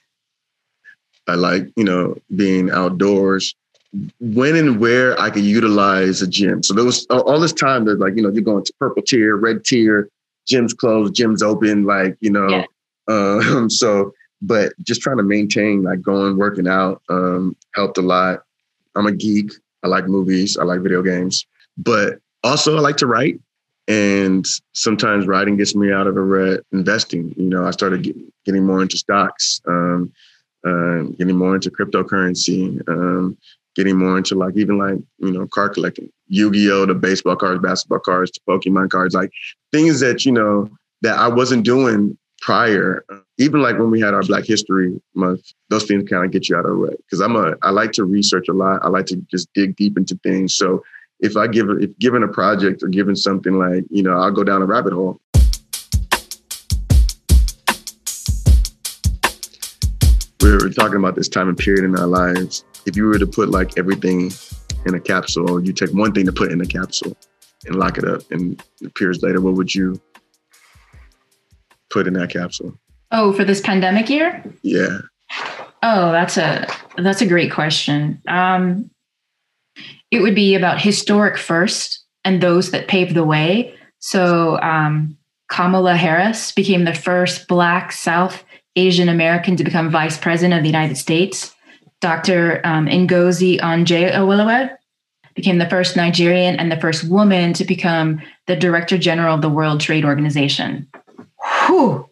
I 1.28 1.34
like, 1.34 1.68
you 1.76 1.84
know, 1.84 2.16
being 2.34 2.70
outdoors. 2.70 3.54
When 4.20 4.56
and 4.56 4.80
where 4.80 5.18
I 5.20 5.30
could 5.30 5.44
utilize 5.44 6.22
a 6.22 6.26
gym. 6.26 6.62
So 6.62 6.74
there 6.74 6.84
was 6.84 7.06
all 7.06 7.40
this 7.40 7.52
time 7.52 7.84
that, 7.86 7.98
like, 7.98 8.16
you 8.16 8.22
know, 8.22 8.30
you're 8.30 8.42
going 8.42 8.64
to 8.64 8.72
purple 8.78 9.02
tier, 9.02 9.36
red 9.36 9.64
tier, 9.64 10.08
gyms 10.50 10.76
closed, 10.76 11.14
gyms 11.14 11.42
open, 11.42 11.84
like, 11.84 12.16
you 12.20 12.30
know. 12.30 12.48
Yeah. 12.48 12.64
Um, 13.08 13.70
so, 13.70 14.12
but 14.42 14.72
just 14.82 15.00
trying 15.00 15.16
to 15.18 15.22
maintain, 15.22 15.82
like, 15.82 16.02
going, 16.02 16.36
working 16.36 16.68
out 16.68 17.02
um, 17.08 17.56
helped 17.74 17.98
a 17.98 18.02
lot. 18.02 18.42
I'm 18.94 19.06
a 19.06 19.12
geek. 19.12 19.52
I 19.82 19.88
like 19.88 20.06
movies. 20.06 20.56
I 20.56 20.64
like 20.64 20.80
video 20.80 21.02
games. 21.02 21.46
But 21.78 22.18
also, 22.42 22.76
I 22.76 22.80
like 22.80 22.96
to 22.98 23.06
write. 23.06 23.40
And 23.88 24.44
sometimes 24.72 25.26
writing 25.26 25.56
gets 25.56 25.76
me 25.76 25.92
out 25.92 26.06
of 26.06 26.16
a 26.16 26.22
rut. 26.22 26.64
Investing, 26.72 27.34
you 27.36 27.48
know, 27.48 27.66
I 27.66 27.70
started 27.70 28.02
get, 28.02 28.16
getting 28.44 28.64
more 28.64 28.82
into 28.82 28.96
stocks, 28.96 29.60
um, 29.68 30.12
uh, 30.66 31.02
getting 31.18 31.36
more 31.36 31.54
into 31.54 31.70
cryptocurrency, 31.70 32.82
um, 32.88 33.36
getting 33.76 33.98
more 33.98 34.16
into 34.16 34.34
like 34.34 34.56
even 34.56 34.78
like 34.78 34.98
you 35.18 35.30
know 35.30 35.46
card 35.46 35.74
collecting, 35.74 36.10
Yu-Gi-Oh, 36.28 36.86
the 36.86 36.94
baseball 36.94 37.36
cards, 37.36 37.60
basketball 37.62 38.00
cards, 38.00 38.30
to 38.32 38.40
Pokemon 38.48 38.90
cards, 38.90 39.14
like 39.14 39.30
things 39.70 40.00
that 40.00 40.24
you 40.24 40.32
know 40.32 40.68
that 41.02 41.18
I 41.18 41.28
wasn't 41.28 41.64
doing 41.64 42.16
prior. 42.40 43.04
Even 43.38 43.60
like 43.60 43.78
when 43.78 43.90
we 43.90 44.00
had 44.00 44.14
our 44.14 44.22
Black 44.22 44.44
History 44.44 44.98
Month, 45.14 45.52
those 45.68 45.84
things 45.84 46.08
kind 46.08 46.24
of 46.24 46.30
get 46.30 46.48
you 46.48 46.56
out 46.56 46.64
of 46.64 46.70
the 46.70 46.72
rut. 46.72 46.96
Because 46.98 47.20
I'm 47.20 47.36
a, 47.36 47.54
I 47.62 47.70
like 47.70 47.92
to 47.92 48.04
research 48.04 48.48
a 48.48 48.52
lot. 48.52 48.80
I 48.82 48.88
like 48.88 49.06
to 49.06 49.16
just 49.30 49.52
dig 49.52 49.76
deep 49.76 49.98
into 49.98 50.18
things. 50.22 50.54
So 50.56 50.82
if 51.20 51.36
I 51.36 51.46
give 51.46 51.68
if 51.80 51.96
given 51.98 52.22
a 52.22 52.28
project 52.28 52.82
or 52.82 52.88
given 52.88 53.16
something 53.16 53.58
like, 53.58 53.84
you 53.90 54.02
know, 54.02 54.18
I'll 54.18 54.30
go 54.30 54.44
down 54.44 54.62
a 54.62 54.66
rabbit 54.66 54.92
hole. 54.92 55.20
Were 60.52 60.70
talking 60.70 60.96
about 60.96 61.14
this 61.14 61.28
time 61.28 61.48
and 61.48 61.58
period 61.58 61.84
in 61.84 61.96
our 61.98 62.06
lives. 62.06 62.64
If 62.86 62.96
you 62.96 63.04
were 63.04 63.18
to 63.18 63.26
put 63.26 63.50
like 63.50 63.78
everything 63.78 64.32
in 64.84 64.94
a 64.94 65.00
capsule, 65.00 65.64
you 65.64 65.72
take 65.72 65.90
one 65.90 66.12
thing 66.12 66.26
to 66.26 66.32
put 66.32 66.52
in 66.52 66.60
a 66.60 66.66
capsule 66.66 67.16
and 67.66 67.76
lock 67.76 67.98
it 67.98 68.04
up, 68.04 68.22
and 68.30 68.62
appears 68.84 69.22
later, 69.22 69.40
what 69.40 69.54
would 69.54 69.74
you 69.74 70.00
put 71.90 72.06
in 72.06 72.12
that 72.14 72.30
capsule? 72.30 72.78
Oh, 73.10 73.32
for 73.32 73.44
this 73.44 73.60
pandemic 73.60 74.08
year? 74.08 74.44
Yeah. 74.62 74.98
Oh, 75.82 76.12
that's 76.12 76.36
a 76.36 76.66
that's 76.96 77.20
a 77.20 77.26
great 77.26 77.52
question. 77.52 78.20
Um, 78.28 78.90
it 80.10 80.20
would 80.20 80.34
be 80.34 80.54
about 80.54 80.80
historic 80.80 81.36
first 81.36 82.04
and 82.24 82.40
those 82.40 82.70
that 82.70 82.88
paved 82.88 83.14
the 83.14 83.24
way. 83.24 83.74
So 83.98 84.60
um, 84.60 85.16
Kamala 85.48 85.96
Harris 85.96 86.52
became 86.52 86.84
the 86.84 86.94
first 86.94 87.48
Black 87.48 87.92
South 87.92 88.44
Asian 88.76 89.08
American 89.08 89.56
to 89.56 89.64
become 89.64 89.90
vice 89.90 90.18
president 90.18 90.54
of 90.54 90.62
the 90.62 90.68
United 90.68 90.96
States. 90.96 91.54
Dr. 92.00 92.60
Um, 92.64 92.86
Ngozi 92.86 93.58
Okonjo-Iweala 93.58 94.76
became 95.34 95.58
the 95.58 95.68
first 95.68 95.96
Nigerian 95.96 96.56
and 96.56 96.70
the 96.70 96.80
first 96.80 97.04
woman 97.04 97.52
to 97.54 97.64
become 97.64 98.20
the 98.46 98.56
Director 98.56 98.98
General 98.98 99.34
of 99.34 99.42
the 99.42 99.48
World 99.48 99.80
Trade 99.80 100.04
Organization. 100.04 100.88
Whew, 101.66 102.08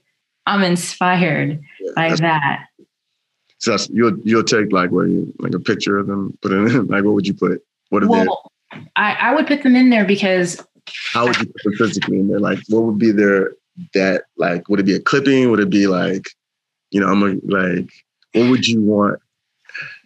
I'm 0.47 0.63
inspired 0.63 1.61
yeah, 1.81 1.91
by 1.97 2.15
that. 2.17 2.67
So 3.59 3.77
you'll 3.91 4.19
you'll 4.25 4.45
take 4.45 4.73
like 4.73 4.91
what 4.91 5.09
you 5.09 5.33
like 5.39 5.55
a 5.55 5.61
picture 5.61 5.99
of 5.99 6.07
them, 6.07 6.37
put 6.43 6.53
it 6.53 6.57
in 6.57 6.87
like 6.89 7.05
what 7.05 7.15
would 7.15 7.27
you 7.27 7.35
put? 7.35 7.63
What 7.89 8.03
are 8.03 8.09
well, 8.09 8.53
I, 8.97 9.13
I 9.15 9.35
would 9.35 9.47
put 9.47 9.63
them 9.63 9.75
in 9.75 9.91
there 9.91 10.05
because 10.05 10.63
how 11.13 11.27
would 11.27 11.39
you 11.39 11.47
put 11.47 11.63
them 11.65 11.73
physically 11.75 12.19
in 12.19 12.29
there? 12.29 12.41
Like 12.41 12.59
what 12.69 12.83
would 12.83 12.99
be 12.99 13.11
their 13.11 13.53
that 13.95 14.25
like 14.37 14.69
would 14.69 14.81
it 14.81 14.87
be 14.87 14.95
a 14.95 15.01
clipping? 15.01 15.51
Would 15.51 15.61
it 15.61 15.71
be 15.71 15.87
like, 15.87 16.25
you 16.95 17.01
know, 17.01 17.09
I'm 17.09 17.23
a, 17.23 17.35
like 17.45 17.91
what 18.35 18.51
would 18.51 18.69
you 18.69 18.81
want? 18.81 19.21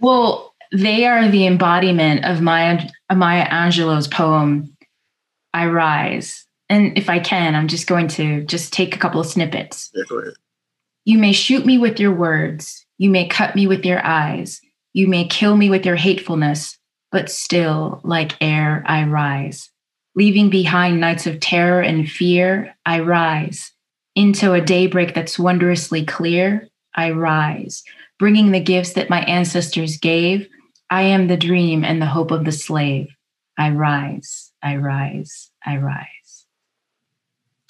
Well, 0.00 0.54
they 0.72 1.04
are 1.06 1.28
the 1.28 1.46
embodiment 1.46 2.24
of 2.24 2.40
Maya 2.40 2.88
Maya 3.14 3.46
Angelou's 3.46 4.08
poem, 4.08 4.74
I 5.52 5.66
Rise. 5.66 6.46
And 6.70 6.96
if 6.96 7.10
I 7.10 7.18
can, 7.18 7.54
I'm 7.54 7.68
just 7.68 7.86
going 7.86 8.08
to 8.08 8.42
just 8.44 8.72
take 8.72 8.96
a 8.96 8.98
couple 8.98 9.20
of 9.20 9.26
snippets. 9.26 9.90
Yeah, 9.94 10.04
go 10.08 10.18
ahead. 10.18 10.34
You 11.04 11.18
may 11.18 11.32
shoot 11.32 11.64
me 11.64 11.78
with 11.78 12.00
your 12.00 12.12
words. 12.12 12.86
You 12.96 13.10
may 13.10 13.28
cut 13.28 13.54
me 13.54 13.66
with 13.66 13.84
your 13.84 14.04
eyes. 14.04 14.60
You 14.94 15.08
may 15.08 15.26
kill 15.26 15.56
me 15.56 15.70
with 15.70 15.86
your 15.86 15.96
hatefulness, 15.96 16.78
but 17.12 17.30
still, 17.30 18.00
like 18.02 18.36
air, 18.40 18.82
I 18.86 19.04
rise. 19.04 19.70
Leaving 20.14 20.50
behind 20.50 21.00
nights 21.00 21.26
of 21.26 21.40
terror 21.40 21.80
and 21.80 22.08
fear, 22.08 22.74
I 22.84 23.00
rise. 23.00 23.72
Into 24.14 24.52
a 24.52 24.60
daybreak 24.60 25.14
that's 25.14 25.38
wondrously 25.38 26.04
clear, 26.04 26.67
I 26.98 27.12
rise. 27.12 27.84
Bringing 28.18 28.50
the 28.50 28.60
gifts 28.60 28.94
that 28.94 29.08
my 29.08 29.20
ancestors 29.20 29.96
gave, 29.98 30.48
I 30.90 31.02
am 31.02 31.28
the 31.28 31.36
dream 31.36 31.84
and 31.84 32.02
the 32.02 32.06
hope 32.06 32.32
of 32.32 32.44
the 32.44 32.50
slave. 32.50 33.06
I 33.56 33.70
rise, 33.70 34.50
I 34.62 34.76
rise, 34.76 35.50
I 35.64 35.76
rise. 35.76 36.46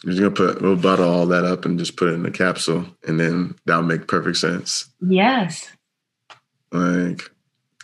You're 0.02 0.14
gonna 0.14 0.30
put 0.30 0.62
we'll 0.62 0.76
bottle 0.76 1.11
all 1.11 1.26
that 1.26 1.44
up 1.44 1.66
and 1.66 1.78
just 1.78 1.97
put 1.97 2.08
it 2.08 2.14
in 2.14 2.25
a 2.25 2.30
capsule, 2.30 2.87
and 3.06 3.20
then 3.20 3.54
that'll 3.66 3.82
make 3.82 4.08
perfect 4.08 4.38
sense. 4.38 4.88
Yes. 5.06 5.70
Like 6.73 7.30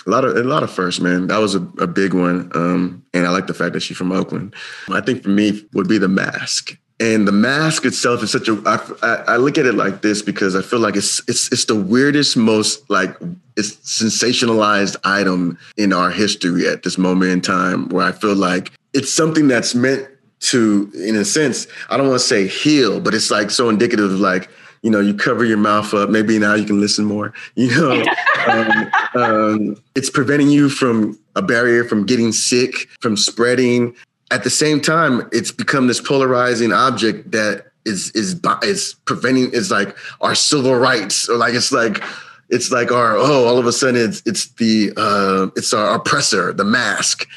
a 0.06 0.10
lot 0.10 0.24
of 0.24 0.36
a 0.36 0.44
lot 0.44 0.62
of 0.62 0.70
firsts, 0.70 1.00
man. 1.00 1.26
That 1.26 1.38
was 1.38 1.54
a, 1.54 1.60
a 1.78 1.86
big 1.86 2.14
one, 2.14 2.50
um, 2.54 3.04
and 3.12 3.26
I 3.26 3.30
like 3.30 3.48
the 3.48 3.54
fact 3.54 3.74
that 3.74 3.80
she's 3.80 3.96
from 3.98 4.12
Oakland. 4.12 4.54
I 4.88 5.02
think 5.02 5.22
for 5.22 5.30
me 5.30 5.66
would 5.74 5.88
be 5.88 5.98
the 5.98 6.08
mask, 6.08 6.78
and 7.00 7.26
the 7.26 7.32
mask 7.32 7.84
itself 7.84 8.22
is 8.22 8.30
such 8.30 8.48
a. 8.48 8.62
I, 9.02 9.32
I 9.34 9.36
look 9.36 9.58
at 9.58 9.66
it 9.66 9.74
like 9.74 10.02
this 10.02 10.22
because 10.22 10.54
I 10.54 10.62
feel 10.62 10.78
like 10.78 10.96
it's 10.96 11.20
it's 11.28 11.50
it's 11.52 11.64
the 11.64 11.74
weirdest, 11.74 12.36
most 12.36 12.88
like 12.88 13.16
it's 13.56 13.72
sensationalized 13.76 14.96
item 15.04 15.58
in 15.76 15.92
our 15.92 16.10
history 16.10 16.68
at 16.68 16.82
this 16.82 16.96
moment 16.96 17.32
in 17.32 17.40
time, 17.40 17.88
where 17.88 18.06
I 18.06 18.12
feel 18.12 18.36
like 18.36 18.72
it's 18.92 19.12
something 19.12 19.48
that's 19.48 19.74
meant 19.74 20.08
to, 20.40 20.90
in 20.94 21.16
a 21.16 21.24
sense, 21.24 21.66
I 21.88 21.96
don't 21.96 22.08
want 22.08 22.20
to 22.20 22.26
say 22.26 22.46
heal, 22.46 23.00
but 23.00 23.14
it's 23.14 23.30
like 23.30 23.50
so 23.50 23.68
indicative 23.68 24.12
of 24.12 24.20
like, 24.20 24.50
you 24.82 24.90
know, 24.90 25.00
you 25.00 25.14
cover 25.14 25.44
your 25.44 25.56
mouth 25.56 25.92
up. 25.94 26.10
Maybe 26.10 26.38
now 26.38 26.54
you 26.54 26.64
can 26.64 26.80
listen 26.80 27.04
more. 27.04 27.32
You 27.54 27.70
know, 27.70 28.04
um, 28.46 28.90
um, 29.14 29.76
it's 29.94 30.10
preventing 30.10 30.50
you 30.50 30.68
from 30.68 31.18
a 31.34 31.42
barrier 31.42 31.84
from 31.84 32.04
getting 32.04 32.32
sick, 32.32 32.88
from 33.00 33.16
spreading. 33.16 33.96
At 34.34 34.42
the 34.42 34.50
same 34.50 34.80
time, 34.80 35.28
it's 35.30 35.52
become 35.52 35.86
this 35.86 36.00
polarizing 36.00 36.72
object 36.72 37.30
that 37.30 37.66
is 37.84 38.10
is 38.16 38.40
is 38.64 38.96
preventing. 39.04 39.52
Is 39.52 39.70
like 39.70 39.96
our 40.20 40.34
civil 40.34 40.74
rights, 40.74 41.28
or 41.28 41.36
like 41.36 41.54
it's 41.54 41.70
like 41.70 42.02
it's 42.48 42.72
like 42.72 42.90
our 42.90 43.16
oh, 43.16 43.44
all 43.46 43.58
of 43.58 43.66
a 43.66 43.72
sudden 43.72 43.94
it's 43.94 44.24
it's 44.26 44.48
the 44.54 44.92
uh, 44.96 45.50
it's 45.54 45.72
our 45.72 45.94
oppressor, 45.94 46.52
the 46.52 46.64
mask. 46.64 47.28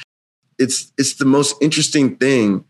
It's 0.58 0.92
it's 0.98 1.18
the 1.18 1.26
most 1.26 1.56
interesting 1.62 2.16
thing 2.16 2.66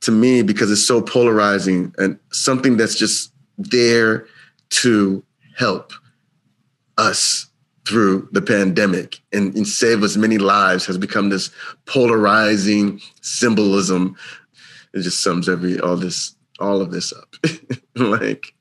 to 0.00 0.10
me 0.10 0.40
because 0.40 0.70
it's 0.70 0.86
so 0.86 1.02
polarizing 1.02 1.94
and 1.98 2.18
something 2.32 2.78
that's 2.78 2.94
just 2.94 3.30
there 3.58 4.26
to 4.70 5.22
help 5.54 5.92
us 6.96 7.50
through 7.86 8.28
the 8.32 8.42
pandemic 8.42 9.20
and, 9.32 9.54
and, 9.54 9.66
save 9.66 10.02
as 10.02 10.16
many 10.16 10.38
lives 10.38 10.86
has 10.86 10.98
become 10.98 11.28
this 11.28 11.50
polarizing 11.86 13.00
symbolism. 13.20 14.16
It 14.92 15.02
just 15.02 15.22
sums 15.22 15.48
every 15.48 15.78
all 15.78 15.96
this 15.96 16.34
all 16.58 16.80
of 16.80 16.90
this 16.90 17.12
up. 17.12 17.34
like 17.96 18.54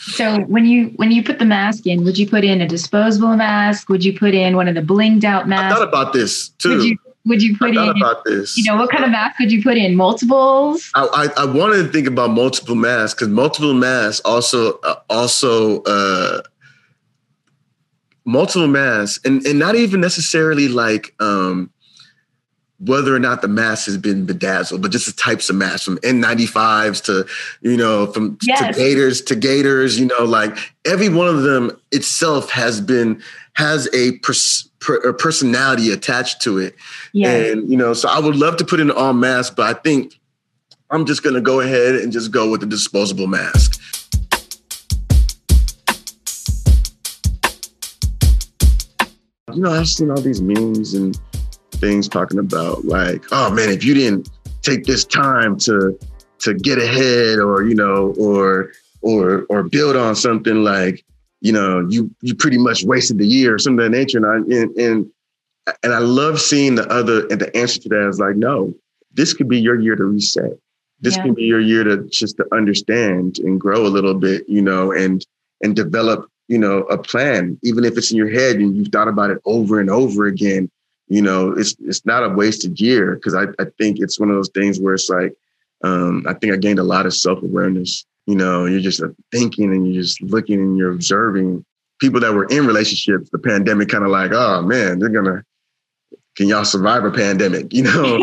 so 0.00 0.40
when 0.42 0.64
you 0.64 0.88
when 0.96 1.10
you 1.10 1.22
put 1.22 1.38
the 1.38 1.44
mask 1.44 1.86
in, 1.86 2.04
would 2.04 2.16
you 2.16 2.26
put 2.26 2.44
in 2.44 2.60
a 2.60 2.68
disposable 2.68 3.36
mask? 3.36 3.88
Would 3.88 4.04
you 4.04 4.18
put 4.18 4.34
in 4.34 4.56
one 4.56 4.68
of 4.68 4.74
the 4.74 4.82
blinged 4.82 5.24
out 5.24 5.46
masks? 5.48 5.74
I 5.74 5.78
thought 5.78 5.88
about 5.88 6.12
this 6.12 6.48
too. 6.50 6.76
Would 6.76 6.84
you 6.84 6.98
would 7.26 7.42
you 7.42 7.56
put 7.58 7.70
in 7.70 7.76
about 7.76 8.24
this. 8.24 8.56
You 8.56 8.64
know, 8.64 8.76
what 8.76 8.90
kind 8.90 9.04
of 9.04 9.10
mask 9.10 9.38
would 9.38 9.52
you 9.52 9.62
put 9.62 9.76
in? 9.76 9.94
Multiples? 9.94 10.90
I, 10.94 11.28
I, 11.36 11.42
I 11.42 11.44
wanted 11.44 11.82
to 11.82 11.88
think 11.92 12.06
about 12.06 12.30
multiple 12.30 12.74
masks 12.74 13.18
because 13.18 13.28
multiple 13.28 13.74
masks 13.74 14.22
also 14.24 14.78
uh, 14.78 14.96
also 15.10 15.82
uh, 15.82 16.40
multiple 18.30 18.68
masks 18.68 19.20
and 19.24 19.44
and 19.46 19.58
not 19.58 19.74
even 19.74 20.00
necessarily 20.00 20.68
like 20.68 21.14
um, 21.20 21.70
whether 22.80 23.14
or 23.14 23.18
not 23.18 23.42
the 23.42 23.48
mask 23.48 23.86
has 23.86 23.98
been 23.98 24.24
bedazzled, 24.24 24.80
but 24.80 24.90
just 24.90 25.06
the 25.06 25.12
types 25.12 25.50
of 25.50 25.56
masks 25.56 25.84
from 25.84 25.98
N95s 25.98 27.04
to, 27.04 27.26
you 27.60 27.76
know, 27.76 28.06
from 28.06 28.38
yes. 28.42 28.74
to 28.74 28.80
Gaiters 28.80 29.20
to 29.22 29.36
Gaiters, 29.36 30.00
you 30.00 30.06
know, 30.06 30.24
like 30.24 30.56
every 30.86 31.10
one 31.10 31.28
of 31.28 31.42
them 31.42 31.78
itself 31.92 32.50
has 32.50 32.80
been 32.80 33.22
has 33.54 33.86
a, 33.92 34.18
pers- 34.20 34.68
per- 34.78 35.00
a 35.08 35.12
personality 35.12 35.90
attached 35.90 36.40
to 36.42 36.58
it. 36.58 36.74
Yeah. 37.12 37.34
And, 37.34 37.68
you 37.68 37.76
know, 37.76 37.92
so 37.92 38.08
I 38.08 38.18
would 38.18 38.36
love 38.36 38.56
to 38.58 38.64
put 38.64 38.80
in 38.80 38.90
all 38.90 39.12
mask, 39.12 39.56
but 39.56 39.76
I 39.76 39.78
think 39.78 40.18
I'm 40.90 41.04
just 41.04 41.22
going 41.22 41.34
to 41.34 41.42
go 41.42 41.60
ahead 41.60 41.96
and 41.96 42.12
just 42.12 42.30
go 42.30 42.50
with 42.50 42.60
the 42.60 42.66
disposable 42.66 43.26
mask. 43.26 43.78
You 49.54 49.62
know, 49.62 49.72
I've 49.72 49.88
seen 49.88 50.10
all 50.10 50.20
these 50.20 50.42
memes 50.42 50.94
and 50.94 51.18
things 51.72 52.08
talking 52.08 52.38
about 52.38 52.84
like, 52.84 53.24
oh 53.32 53.50
man, 53.50 53.70
if 53.70 53.84
you 53.84 53.94
didn't 53.94 54.30
take 54.62 54.84
this 54.84 55.04
time 55.04 55.58
to 55.58 55.98
to 56.40 56.54
get 56.54 56.78
ahead 56.78 57.38
or 57.38 57.64
you 57.64 57.74
know 57.74 58.14
or 58.18 58.72
or 59.02 59.46
or 59.48 59.62
build 59.62 59.96
on 59.96 60.14
something 60.14 60.62
like 60.62 61.04
you 61.40 61.52
know 61.52 61.86
you 61.88 62.10
you 62.20 62.34
pretty 62.34 62.58
much 62.58 62.84
wasted 62.84 63.18
the 63.18 63.26
year 63.26 63.54
or 63.54 63.58
something 63.58 63.84
of 63.84 63.92
that 63.92 63.96
nature 63.96 64.18
and 64.18 64.26
I, 64.26 64.36
and, 64.56 64.76
and 64.76 65.10
and 65.82 65.92
I 65.92 65.98
love 65.98 66.40
seeing 66.40 66.74
the 66.74 66.90
other 66.90 67.26
and 67.28 67.40
the 67.40 67.54
answer 67.56 67.80
to 67.80 67.88
that 67.90 68.08
is 68.08 68.18
like 68.18 68.36
no 68.36 68.74
this 69.12 69.34
could 69.34 69.48
be 69.48 69.60
your 69.60 69.78
year 69.78 69.96
to 69.96 70.04
reset 70.04 70.58
this 71.00 71.16
yeah. 71.16 71.22
can 71.22 71.34
be 71.34 71.44
your 71.44 71.60
year 71.60 71.84
to 71.84 72.08
just 72.08 72.36
to 72.38 72.46
understand 72.52 73.38
and 73.38 73.60
grow 73.60 73.86
a 73.86 73.88
little 73.88 74.14
bit 74.14 74.48
you 74.48 74.62
know 74.62 74.92
and 74.92 75.24
and 75.62 75.76
develop 75.76 76.29
you 76.50 76.58
know 76.58 76.80
a 76.84 76.98
plan 76.98 77.58
even 77.62 77.84
if 77.84 77.96
it's 77.96 78.10
in 78.10 78.16
your 78.16 78.30
head 78.30 78.56
and 78.56 78.76
you've 78.76 78.88
thought 78.88 79.08
about 79.08 79.30
it 79.30 79.38
over 79.44 79.80
and 79.80 79.88
over 79.88 80.26
again 80.26 80.70
you 81.08 81.22
know 81.22 81.52
it's 81.52 81.74
it's 81.80 82.04
not 82.04 82.24
a 82.24 82.28
wasted 82.28 82.80
year 82.80 83.14
because 83.14 83.34
I, 83.34 83.44
I 83.58 83.66
think 83.78 83.98
it's 84.00 84.20
one 84.20 84.30
of 84.30 84.36
those 84.36 84.50
things 84.50 84.78
where 84.78 84.94
it's 84.94 85.08
like 85.08 85.34
um, 85.82 86.24
I 86.28 86.34
think 86.34 86.52
I 86.52 86.56
gained 86.56 86.78
a 86.78 86.84
lot 86.84 87.06
of 87.06 87.14
self 87.14 87.42
awareness. 87.42 88.04
You 88.26 88.36
know, 88.36 88.66
you're 88.66 88.80
just 88.80 89.02
thinking 89.32 89.72
and 89.72 89.86
you're 89.86 90.02
just 90.02 90.20
looking 90.22 90.60
and 90.60 90.76
you're 90.76 90.92
observing 90.92 91.64
people 92.00 92.20
that 92.20 92.34
were 92.34 92.44
in 92.46 92.66
relationships. 92.66 93.30
The 93.30 93.38
pandemic 93.38 93.88
kind 93.88 94.04
of 94.04 94.10
like, 94.10 94.32
oh 94.32 94.62
man, 94.62 94.98
they're 94.98 95.08
gonna. 95.08 95.44
Can 96.36 96.48
y'all 96.48 96.64
survive 96.64 97.04
a 97.04 97.10
pandemic? 97.10 97.68
You 97.72 97.82
know, 97.82 98.18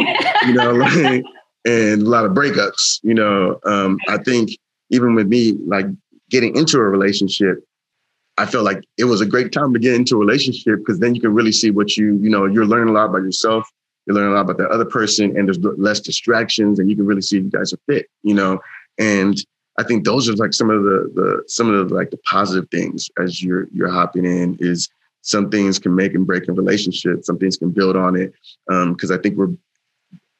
you 0.46 0.54
know, 0.54 0.72
like, 0.76 1.24
and 1.66 2.02
a 2.02 2.06
lot 2.06 2.26
of 2.26 2.32
breakups. 2.32 3.00
You 3.04 3.16
know, 3.16 3.60
um, 3.66 3.98
I 4.08 4.18
think 4.18 4.52
even 4.92 5.16
with 5.16 5.28
me, 5.28 5.54
like 5.66 5.88
getting 6.30 6.56
into 6.56 6.78
a 6.78 6.84
relationship, 6.84 7.67
I 8.38 8.46
felt 8.46 8.66
like 8.66 8.84
it 8.98 9.06
was 9.06 9.22
a 9.22 9.26
great 9.26 9.52
time 9.52 9.74
to 9.74 9.80
get 9.80 9.96
into 9.96 10.16
a 10.16 10.20
relationship 10.20 10.80
because 10.80 11.00
then 11.00 11.16
you 11.16 11.22
can 11.22 11.34
really 11.34 11.52
see 11.52 11.72
what 11.72 11.98
you, 11.98 12.18
you 12.18 12.30
know, 12.30 12.46
you're 12.46 12.66
learning 12.66 12.90
a 12.90 12.92
lot 12.92 13.06
about 13.06 13.24
yourself 13.24 13.68
you 14.08 14.14
learn 14.14 14.32
a 14.32 14.34
lot 14.34 14.42
about 14.42 14.58
the 14.58 14.68
other 14.70 14.86
person 14.86 15.38
and 15.38 15.48
there's 15.48 15.60
less 15.60 16.00
distractions 16.00 16.80
and 16.80 16.90
you 16.90 16.96
can 16.96 17.06
really 17.06 17.22
see 17.22 17.38
if 17.38 17.44
you 17.44 17.50
guys 17.50 17.74
are 17.74 17.80
fit, 17.88 18.08
you 18.24 18.34
know? 18.34 18.60
And 18.98 19.38
I 19.78 19.84
think 19.84 20.06
those 20.06 20.30
are 20.30 20.36
like 20.36 20.54
some 20.54 20.70
of 20.70 20.84
the, 20.84 21.12
the 21.14 21.44
some 21.48 21.72
of 21.72 21.90
the 21.90 21.94
like 21.94 22.10
the 22.10 22.18
positive 22.18 22.68
things 22.72 23.10
as 23.20 23.44
you're 23.44 23.68
you're 23.72 23.92
hopping 23.92 24.26
in 24.26 24.58
is 24.60 24.90
some 25.22 25.52
things 25.52 25.78
can 25.78 25.94
make 25.94 26.16
and 26.16 26.26
break 26.26 26.48
a 26.48 26.54
relationship. 26.54 27.24
Some 27.26 27.38
things 27.38 27.58
can 27.58 27.70
build 27.70 27.96
on 27.96 28.16
it. 28.16 28.34
Um, 28.72 28.96
cause 28.96 29.12
I 29.12 29.18
think 29.18 29.38
we're 29.38 29.54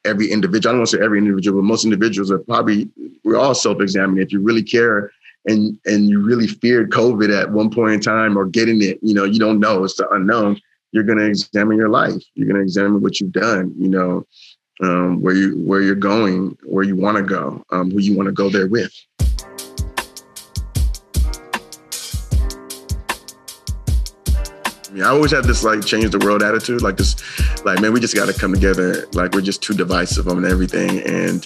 every 0.04 0.30
individual, 0.32 0.70
I 0.70 0.72
don't 0.72 0.80
want 0.80 0.90
to 0.90 0.96
say 0.96 1.04
every 1.04 1.18
individual, 1.18 1.60
but 1.60 1.66
most 1.66 1.84
individuals 1.84 2.30
are 2.30 2.38
probably 2.38 2.88
we're 3.22 3.36
all 3.36 3.54
self-examining. 3.54 4.22
If 4.22 4.32
you 4.32 4.40
really 4.40 4.62
care 4.62 5.12
and 5.48 5.78
and 5.86 6.08
you 6.08 6.20
really 6.20 6.46
feared 6.46 6.90
COVID 6.90 7.36
at 7.36 7.50
one 7.50 7.70
point 7.70 7.94
in 7.94 8.00
time 8.00 8.38
or 8.38 8.46
getting 8.46 8.82
it, 8.82 8.98
you 9.02 9.14
know, 9.14 9.24
you 9.24 9.40
don't 9.40 9.58
know, 9.58 9.82
it's 9.82 9.96
the 9.96 10.08
unknown 10.10 10.60
you're 10.92 11.04
going 11.04 11.18
to 11.18 11.26
examine 11.26 11.76
your 11.76 11.88
life. 11.88 12.22
You're 12.34 12.46
going 12.46 12.56
to 12.56 12.62
examine 12.62 13.00
what 13.00 13.20
you've 13.20 13.32
done. 13.32 13.74
You 13.76 13.88
know, 13.88 14.26
um, 14.82 15.20
where 15.20 15.34
you 15.34 15.56
where 15.64 15.82
you're 15.82 15.94
going, 15.94 16.56
where 16.64 16.84
you 16.84 16.96
want 16.96 17.16
to 17.16 17.22
go, 17.22 17.62
um, 17.70 17.90
who 17.90 17.98
you 17.98 18.16
want 18.16 18.26
to 18.28 18.32
go 18.32 18.48
there 18.48 18.68
with. 18.68 18.92
I 24.86 24.90
mean, 24.92 25.02
I 25.02 25.08
always 25.08 25.32
had 25.32 25.44
this 25.44 25.62
like 25.64 25.84
change 25.84 26.10
the 26.10 26.18
world 26.18 26.42
attitude, 26.42 26.80
like 26.80 26.96
this, 26.96 27.16
like 27.64 27.80
man, 27.80 27.92
we 27.92 28.00
just 28.00 28.14
got 28.14 28.32
to 28.32 28.38
come 28.38 28.54
together. 28.54 29.06
Like 29.12 29.32
we're 29.32 29.42
just 29.42 29.62
too 29.62 29.74
divisive 29.74 30.28
on 30.28 30.46
everything, 30.46 31.00
and 31.00 31.44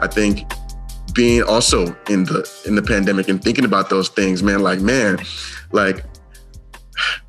I 0.00 0.06
think 0.06 0.44
being 1.12 1.42
also 1.42 1.96
in 2.08 2.24
the 2.24 2.48
in 2.66 2.74
the 2.74 2.82
pandemic 2.82 3.28
and 3.28 3.42
thinking 3.42 3.64
about 3.64 3.90
those 3.90 4.08
things, 4.08 4.42
man, 4.42 4.62
like 4.62 4.80
man, 4.80 5.18
like 5.72 6.04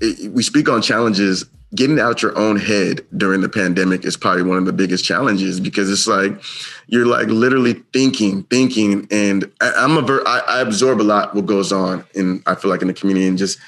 it, 0.00 0.32
we 0.32 0.42
speak 0.42 0.68
on 0.68 0.82
challenges. 0.82 1.44
Getting 1.74 1.98
out 1.98 2.22
your 2.22 2.38
own 2.38 2.56
head 2.56 3.04
during 3.16 3.40
the 3.40 3.48
pandemic 3.48 4.04
is 4.04 4.16
probably 4.16 4.44
one 4.44 4.58
of 4.58 4.64
the 4.64 4.72
biggest 4.72 5.04
challenges 5.04 5.58
because 5.58 5.90
it's 5.90 6.06
like 6.06 6.40
you're 6.86 7.04
like 7.04 7.26
literally 7.26 7.82
thinking 7.92 8.44
thinking 8.44 9.08
and 9.10 9.50
I, 9.60 9.72
i'm 9.78 9.96
a 9.96 10.02
ver- 10.02 10.22
I, 10.24 10.38
I 10.46 10.60
absorb 10.60 11.00
a 11.00 11.02
lot 11.02 11.34
what 11.34 11.46
goes 11.46 11.72
on 11.72 12.04
and 12.14 12.44
i 12.46 12.54
feel 12.54 12.70
like 12.70 12.82
in 12.82 12.86
the 12.86 12.94
community 12.94 13.26
and 13.26 13.36
just 13.36 13.58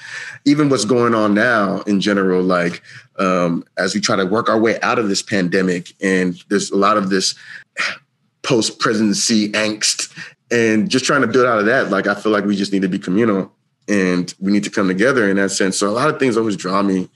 even 0.45 0.69
what's 0.69 0.85
going 0.85 1.13
on 1.13 1.33
now 1.33 1.81
in 1.81 1.99
general 1.99 2.41
like 2.41 2.81
um, 3.19 3.63
as 3.77 3.95
we 3.95 3.99
try 3.99 4.15
to 4.15 4.25
work 4.25 4.47
our 4.47 4.59
way 4.59 4.79
out 4.81 4.99
of 4.99 5.09
this 5.09 5.21
pandemic 5.21 5.93
and 6.01 6.41
there's 6.49 6.71
a 6.71 6.77
lot 6.77 6.97
of 6.97 7.09
this 7.09 7.35
post 8.47 8.79
presidency 8.79 9.51
angst 9.51 10.11
and 10.49 10.89
just 10.89 11.03
trying 11.03 11.21
to 11.21 11.27
build 11.27 11.45
out 11.45 11.59
of 11.59 11.65
that 11.65 11.89
like 11.89 12.07
i 12.07 12.15
feel 12.15 12.31
like 12.31 12.45
we 12.45 12.55
just 12.55 12.71
need 12.71 12.81
to 12.81 12.87
be 12.87 12.97
communal 12.97 13.51
and 13.87 14.33
we 14.39 14.51
need 14.51 14.63
to 14.63 14.69
come 14.69 14.87
together 14.87 15.29
in 15.29 15.37
that 15.37 15.49
sense. 15.49 15.77
So 15.77 15.89
a 15.89 15.91
lot 15.91 16.09
of 16.09 16.19
things 16.19 16.37
always 16.37 16.57
draw 16.57 16.81
me. 16.81 17.09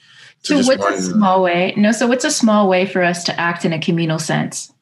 To 0.44 0.64
so 0.64 0.76
what's 0.76 1.08
a 1.08 1.12
small 1.12 1.44
way? 1.44 1.74
No, 1.78 1.92
so 1.92 2.08
what's 2.08 2.26
a 2.26 2.32
small 2.32 2.68
way 2.68 2.86
for 2.86 3.04
us 3.04 3.24
to 3.26 3.40
act 3.40 3.66
in 3.66 3.74
a 3.74 3.80
communal 3.80 4.20
sense? 4.20 4.74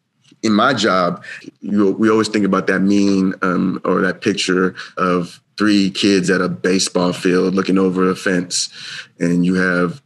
In 0.41 0.53
my 0.53 0.73
job, 0.73 1.23
you, 1.59 1.91
we 1.91 2.09
always 2.09 2.29
think 2.29 2.45
about 2.45 2.67
that 2.67 2.79
mean 2.79 3.33
um, 3.41 3.81
or 3.83 4.01
that 4.01 4.21
picture 4.21 4.75
of 4.95 5.41
three 5.57 5.89
kids 5.89 6.29
at 6.29 6.39
a 6.39 6.47
baseball 6.47 7.12
field 7.12 7.55
looking 7.55 7.77
over 7.77 8.09
a 8.09 8.15
fence, 8.15 8.69
and 9.19 9.45
you 9.45 9.55
have 9.55 10.01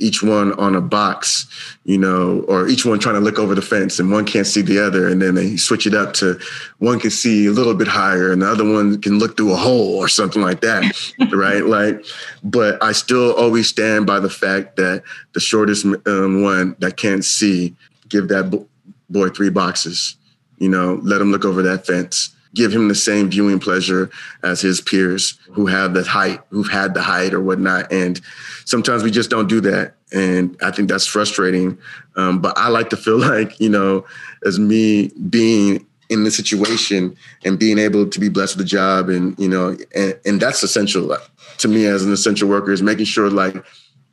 each 0.00 0.22
one 0.22 0.52
on 0.54 0.74
a 0.74 0.80
box, 0.80 1.46
you 1.84 1.98
know, 1.98 2.44
or 2.48 2.68
each 2.68 2.84
one 2.84 2.98
trying 2.98 3.14
to 3.14 3.20
look 3.20 3.38
over 3.38 3.54
the 3.54 3.62
fence 3.62 3.98
and 3.98 4.10
one 4.10 4.24
can't 4.24 4.46
see 4.46 4.62
the 4.62 4.84
other. 4.84 5.08
And 5.08 5.20
then 5.20 5.34
they 5.34 5.56
switch 5.56 5.86
it 5.86 5.94
up 5.94 6.14
to 6.14 6.40
one 6.78 6.98
can 6.98 7.10
see 7.10 7.46
a 7.46 7.52
little 7.52 7.74
bit 7.74 7.88
higher 7.88 8.32
and 8.32 8.42
the 8.42 8.50
other 8.50 8.64
one 8.64 9.00
can 9.00 9.18
look 9.18 9.36
through 9.36 9.52
a 9.52 9.56
hole 9.56 9.96
or 9.96 10.08
something 10.08 10.42
like 10.42 10.60
that. 10.62 10.84
right. 11.32 11.64
Like, 11.64 12.04
but 12.42 12.82
I 12.82 12.92
still 12.92 13.34
always 13.34 13.68
stand 13.68 14.06
by 14.06 14.20
the 14.20 14.30
fact 14.30 14.76
that 14.76 15.02
the 15.32 15.40
shortest 15.40 15.84
um, 15.84 16.42
one 16.42 16.76
that 16.78 16.96
can't 16.96 17.24
see, 17.24 17.74
give 18.08 18.28
that 18.28 18.66
boy 19.08 19.28
three 19.28 19.50
boxes, 19.50 20.16
you 20.58 20.68
know, 20.68 21.00
let 21.02 21.20
him 21.20 21.30
look 21.30 21.44
over 21.44 21.62
that 21.62 21.86
fence 21.86 22.34
give 22.54 22.72
him 22.74 22.88
the 22.88 22.94
same 22.94 23.30
viewing 23.30 23.58
pleasure 23.58 24.10
as 24.42 24.60
his 24.60 24.80
peers 24.80 25.38
who 25.52 25.66
have 25.66 25.94
the 25.94 26.02
height, 26.02 26.40
who've 26.50 26.70
had 26.70 26.94
the 26.94 27.02
height 27.02 27.32
or 27.32 27.40
whatnot. 27.40 27.92
And 27.92 28.20
sometimes 28.64 29.02
we 29.02 29.10
just 29.10 29.30
don't 29.30 29.48
do 29.48 29.60
that. 29.62 29.94
And 30.12 30.56
I 30.62 30.70
think 30.70 30.88
that's 30.88 31.06
frustrating. 31.06 31.78
Um, 32.16 32.40
but 32.40 32.56
I 32.58 32.68
like 32.68 32.90
to 32.90 32.96
feel 32.96 33.18
like, 33.30 33.60
you 33.60 33.68
know, 33.68 34.04
as 34.44 34.58
me 34.58 35.08
being 35.28 35.86
in 36.08 36.24
the 36.24 36.30
situation 36.30 37.16
and 37.44 37.58
being 37.58 37.78
able 37.78 38.08
to 38.08 38.18
be 38.18 38.28
blessed 38.28 38.56
with 38.56 38.66
a 38.66 38.68
job 38.68 39.08
and, 39.08 39.38
you 39.38 39.48
know, 39.48 39.76
and, 39.94 40.18
and 40.24 40.40
that's 40.40 40.62
essential 40.64 41.16
to 41.58 41.68
me 41.68 41.86
as 41.86 42.04
an 42.04 42.12
essential 42.12 42.48
worker 42.48 42.72
is 42.72 42.82
making 42.82 43.04
sure 43.04 43.30
like 43.30 43.54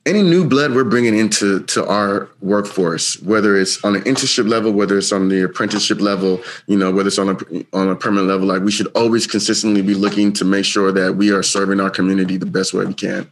any 0.08 0.24
new 0.24 0.48
blood 0.48 0.74
we're 0.74 0.86
bringing 0.86 1.18
into 1.18 1.60
to 1.64 1.86
our 1.86 2.30
workforce, 2.42 3.22
whether 3.22 3.58
it's 3.58 3.84
on 3.84 3.96
an 3.96 4.04
internship 4.04 4.48
level, 4.48 4.72
whether 4.72 4.98
it's 4.98 5.12
on 5.12 5.28
the 5.28 5.44
apprenticeship 5.44 6.00
level, 6.00 6.42
you 6.66 6.78
know, 6.78 6.92
whether 6.92 7.08
it's 7.08 7.20
on 7.20 7.30
a 7.30 7.78
on 7.78 7.90
a 7.90 7.96
permanent 7.96 8.28
level, 8.28 8.48
like 8.48 8.62
we 8.62 8.72
should 8.72 8.88
always 8.96 9.28
consistently 9.28 9.82
be 9.82 9.94
looking 9.94 10.32
to 10.34 10.46
make 10.46 10.64
sure 10.64 10.92
that 10.94 11.16
we 11.16 11.32
are 11.32 11.44
serving 11.44 11.82
our 11.82 11.90
community 11.90 12.38
the 12.38 12.46
best 12.46 12.74
way 12.74 12.86
we 12.86 12.94
can. 12.94 13.30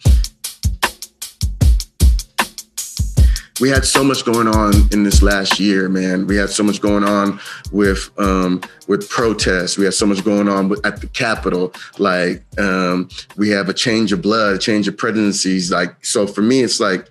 We 3.61 3.69
had 3.69 3.85
so 3.85 4.03
much 4.03 4.25
going 4.25 4.47
on 4.47 4.73
in 4.91 5.03
this 5.03 5.21
last 5.21 5.59
year, 5.59 5.87
man. 5.87 6.27
We 6.27 6.35
had 6.35 6.49
so 6.49 6.63
much 6.63 6.81
going 6.81 7.03
on 7.03 7.39
with 7.71 8.09
um, 8.17 8.61
with 8.87 9.09
protests. 9.09 9.77
We 9.77 9.85
had 9.85 9.93
so 9.93 10.05
much 10.05 10.23
going 10.25 10.49
on 10.49 10.69
with, 10.69 10.85
at 10.85 10.99
the 10.99 11.07
Capitol. 11.07 11.73
Like 11.97 12.43
um, 12.59 13.09
we 13.37 13.49
have 13.49 13.69
a 13.69 13.73
change 13.73 14.11
of 14.11 14.21
blood, 14.21 14.55
a 14.55 14.59
change 14.59 14.87
of 14.87 14.97
presidencies. 14.97 15.71
Like 15.71 16.03
so, 16.03 16.27
for 16.27 16.41
me, 16.41 16.61
it's 16.61 16.79
like 16.79 17.09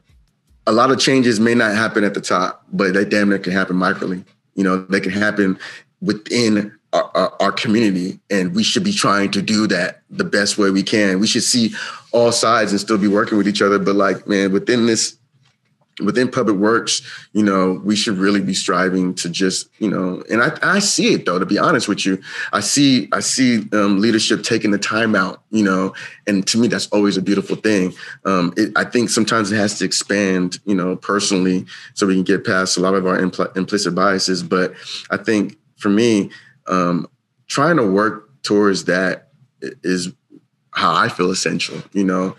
a 0.66 0.72
lot 0.72 0.90
of 0.90 0.98
changes 0.98 1.40
may 1.40 1.54
not 1.54 1.74
happen 1.74 2.04
at 2.04 2.14
the 2.14 2.20
top, 2.20 2.64
but 2.72 2.92
they 2.92 3.04
damn 3.04 3.30
near 3.30 3.38
can 3.38 3.52
happen 3.52 3.76
microly. 3.76 4.24
You 4.54 4.64
know, 4.64 4.84
they 4.84 5.00
can 5.00 5.12
happen 5.12 5.58
within 6.00 6.76
our, 6.92 7.10
our, 7.16 7.42
our, 7.42 7.52
community, 7.52 8.20
and 8.30 8.54
we 8.54 8.62
should 8.62 8.84
be 8.84 8.92
trying 8.92 9.30
to 9.32 9.42
do 9.42 9.66
that 9.66 10.02
the 10.10 10.22
best 10.22 10.58
way 10.58 10.70
we 10.70 10.82
can. 10.82 11.18
We 11.18 11.26
should 11.26 11.42
see 11.42 11.74
all 12.12 12.30
sides 12.30 12.70
and 12.70 12.80
still 12.80 12.98
be 12.98 13.08
working 13.08 13.36
with 13.36 13.48
each 13.48 13.62
other. 13.62 13.80
But 13.80 13.96
like, 13.96 14.28
man, 14.28 14.52
within 14.52 14.86
this 14.86 15.16
within 16.02 16.30
public 16.30 16.56
works, 16.56 17.02
you 17.32 17.42
know, 17.42 17.80
we 17.84 17.94
should 17.94 18.18
really 18.18 18.40
be 18.40 18.54
striving 18.54 19.14
to 19.14 19.28
just, 19.28 19.68
you 19.78 19.88
know, 19.88 20.22
and 20.30 20.42
I, 20.42 20.58
I 20.62 20.78
see 20.80 21.14
it 21.14 21.26
though, 21.26 21.38
to 21.38 21.46
be 21.46 21.58
honest 21.58 21.88
with 21.88 22.04
you, 22.04 22.20
I 22.52 22.60
see, 22.60 23.08
I 23.12 23.20
see 23.20 23.66
um, 23.72 24.00
leadership 24.00 24.42
taking 24.42 24.70
the 24.70 24.78
time 24.78 25.14
out, 25.14 25.42
you 25.50 25.62
know, 25.62 25.94
and 26.26 26.46
to 26.48 26.58
me, 26.58 26.68
that's 26.68 26.88
always 26.88 27.16
a 27.16 27.22
beautiful 27.22 27.56
thing. 27.56 27.94
Um, 28.24 28.52
it, 28.56 28.72
I 28.76 28.84
think 28.84 29.10
sometimes 29.10 29.52
it 29.52 29.56
has 29.56 29.78
to 29.78 29.84
expand, 29.84 30.58
you 30.64 30.74
know, 30.74 30.96
personally, 30.96 31.66
so 31.94 32.06
we 32.06 32.14
can 32.14 32.24
get 32.24 32.44
past 32.44 32.76
a 32.76 32.80
lot 32.80 32.94
of 32.94 33.06
our 33.06 33.18
impl- 33.18 33.56
implicit 33.56 33.94
biases. 33.94 34.42
But 34.42 34.74
I 35.10 35.16
think 35.16 35.56
for 35.76 35.90
me, 35.90 36.30
um, 36.66 37.08
trying 37.46 37.76
to 37.76 37.86
work 37.86 38.30
towards 38.42 38.84
that 38.84 39.28
is 39.82 40.12
how 40.72 40.92
I 40.92 41.08
feel 41.08 41.30
essential, 41.30 41.80
you 41.92 42.04
know, 42.04 42.36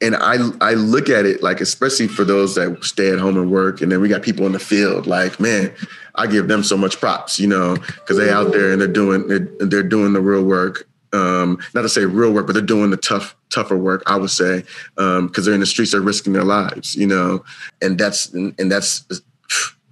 and 0.00 0.16
I 0.16 0.36
I 0.60 0.74
look 0.74 1.08
at 1.08 1.24
it 1.24 1.42
like 1.42 1.60
especially 1.60 2.08
for 2.08 2.24
those 2.24 2.54
that 2.56 2.84
stay 2.84 3.10
at 3.10 3.18
home 3.18 3.36
and 3.36 3.50
work, 3.50 3.80
and 3.80 3.90
then 3.90 4.00
we 4.00 4.08
got 4.08 4.22
people 4.22 4.46
in 4.46 4.52
the 4.52 4.58
field. 4.58 5.06
Like 5.06 5.40
man, 5.40 5.72
I 6.14 6.26
give 6.26 6.48
them 6.48 6.62
so 6.62 6.76
much 6.76 6.98
props, 6.98 7.38
you 7.38 7.46
know, 7.46 7.76
because 7.76 8.16
they 8.16 8.30
out 8.30 8.52
there 8.52 8.72
and 8.72 8.80
they're 8.80 8.88
doing 8.88 9.26
they're, 9.26 9.48
they're 9.60 9.82
doing 9.82 10.12
the 10.12 10.20
real 10.20 10.44
work. 10.44 10.88
Um, 11.12 11.58
not 11.74 11.82
to 11.82 11.88
say 11.88 12.04
real 12.04 12.32
work, 12.32 12.46
but 12.46 12.52
they're 12.52 12.62
doing 12.62 12.90
the 12.90 12.96
tough 12.96 13.36
tougher 13.48 13.76
work. 13.76 14.02
I 14.06 14.16
would 14.16 14.30
say 14.30 14.64
because 14.96 15.18
um, 15.18 15.30
they're 15.34 15.54
in 15.54 15.60
the 15.60 15.66
streets, 15.66 15.92
they're 15.92 16.00
risking 16.00 16.32
their 16.32 16.44
lives, 16.44 16.94
you 16.94 17.06
know, 17.06 17.44
and 17.80 17.98
that's 17.98 18.32
and 18.34 18.70
that's 18.70 19.04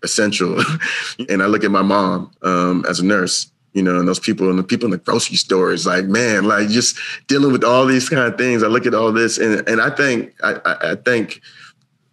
essential. 0.02 0.62
and 1.28 1.42
I 1.42 1.46
look 1.46 1.64
at 1.64 1.70
my 1.70 1.82
mom 1.82 2.30
um, 2.42 2.84
as 2.88 3.00
a 3.00 3.04
nurse, 3.04 3.50
you 3.74 3.82
know, 3.82 3.98
and 3.98 4.08
those 4.08 4.20
people 4.20 4.48
and 4.48 4.58
the 4.58 4.64
people 4.64 4.86
in 4.86 4.92
the 4.92 4.98
grocery 4.98 5.36
stores, 5.36 5.86
like, 5.86 6.06
man, 6.06 6.44
like 6.44 6.68
just 6.68 6.96
dealing 7.26 7.52
with 7.52 7.64
all 7.64 7.84
these 7.84 8.08
kind 8.08 8.22
of 8.22 8.38
things. 8.38 8.62
I 8.62 8.68
look 8.68 8.86
at 8.86 8.94
all 8.94 9.12
this 9.12 9.36
and 9.38 9.68
and 9.68 9.80
I 9.80 9.90
think 9.90 10.34
I, 10.42 10.60
I 10.64 10.94
think 10.94 11.42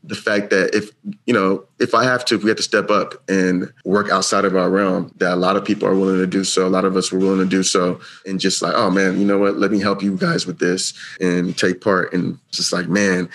the 0.04 0.16
fact 0.16 0.50
that 0.50 0.74
if 0.74 0.90
you 1.26 1.34
know 1.34 1.64
if 1.80 1.94
i 1.94 2.04
have 2.04 2.26
to 2.26 2.36
if 2.36 2.44
we 2.44 2.50
have 2.50 2.58
to 2.58 2.64
step 2.64 2.90
up 2.90 3.22
and 3.30 3.72
work 3.86 4.10
outside 4.10 4.46
of 4.46 4.56
our 4.56 4.70
realm 4.70 5.12
that 5.18 5.34
a 5.34 5.36
lot 5.36 5.56
of 5.56 5.64
people 5.64 5.88
are 5.88 5.96
willing 5.96 6.18
to 6.18 6.26
do 6.26 6.44
so. 6.44 6.66
A 6.66 6.70
lot 6.70 6.86
of 6.86 6.96
us 6.96 7.12
were 7.12 7.20
willing 7.20 7.38
to 7.38 7.46
do 7.46 7.62
so. 7.62 8.00
And 8.26 8.40
just 8.40 8.62
like 8.62 8.74
oh 8.76 8.90
man 8.90 9.20
you 9.20 9.26
know 9.26 9.38
what? 9.38 9.58
Let 9.58 9.72
me 9.72 9.80
help 9.80 10.02
you 10.02 10.18
guys 10.18 10.48
with 10.48 10.60
this 10.60 10.94
and 11.20 11.56
take 11.58 11.82
part. 11.82 12.14
And 12.14 12.40
just 12.50 12.74
like 12.74 12.88
man 12.88 13.30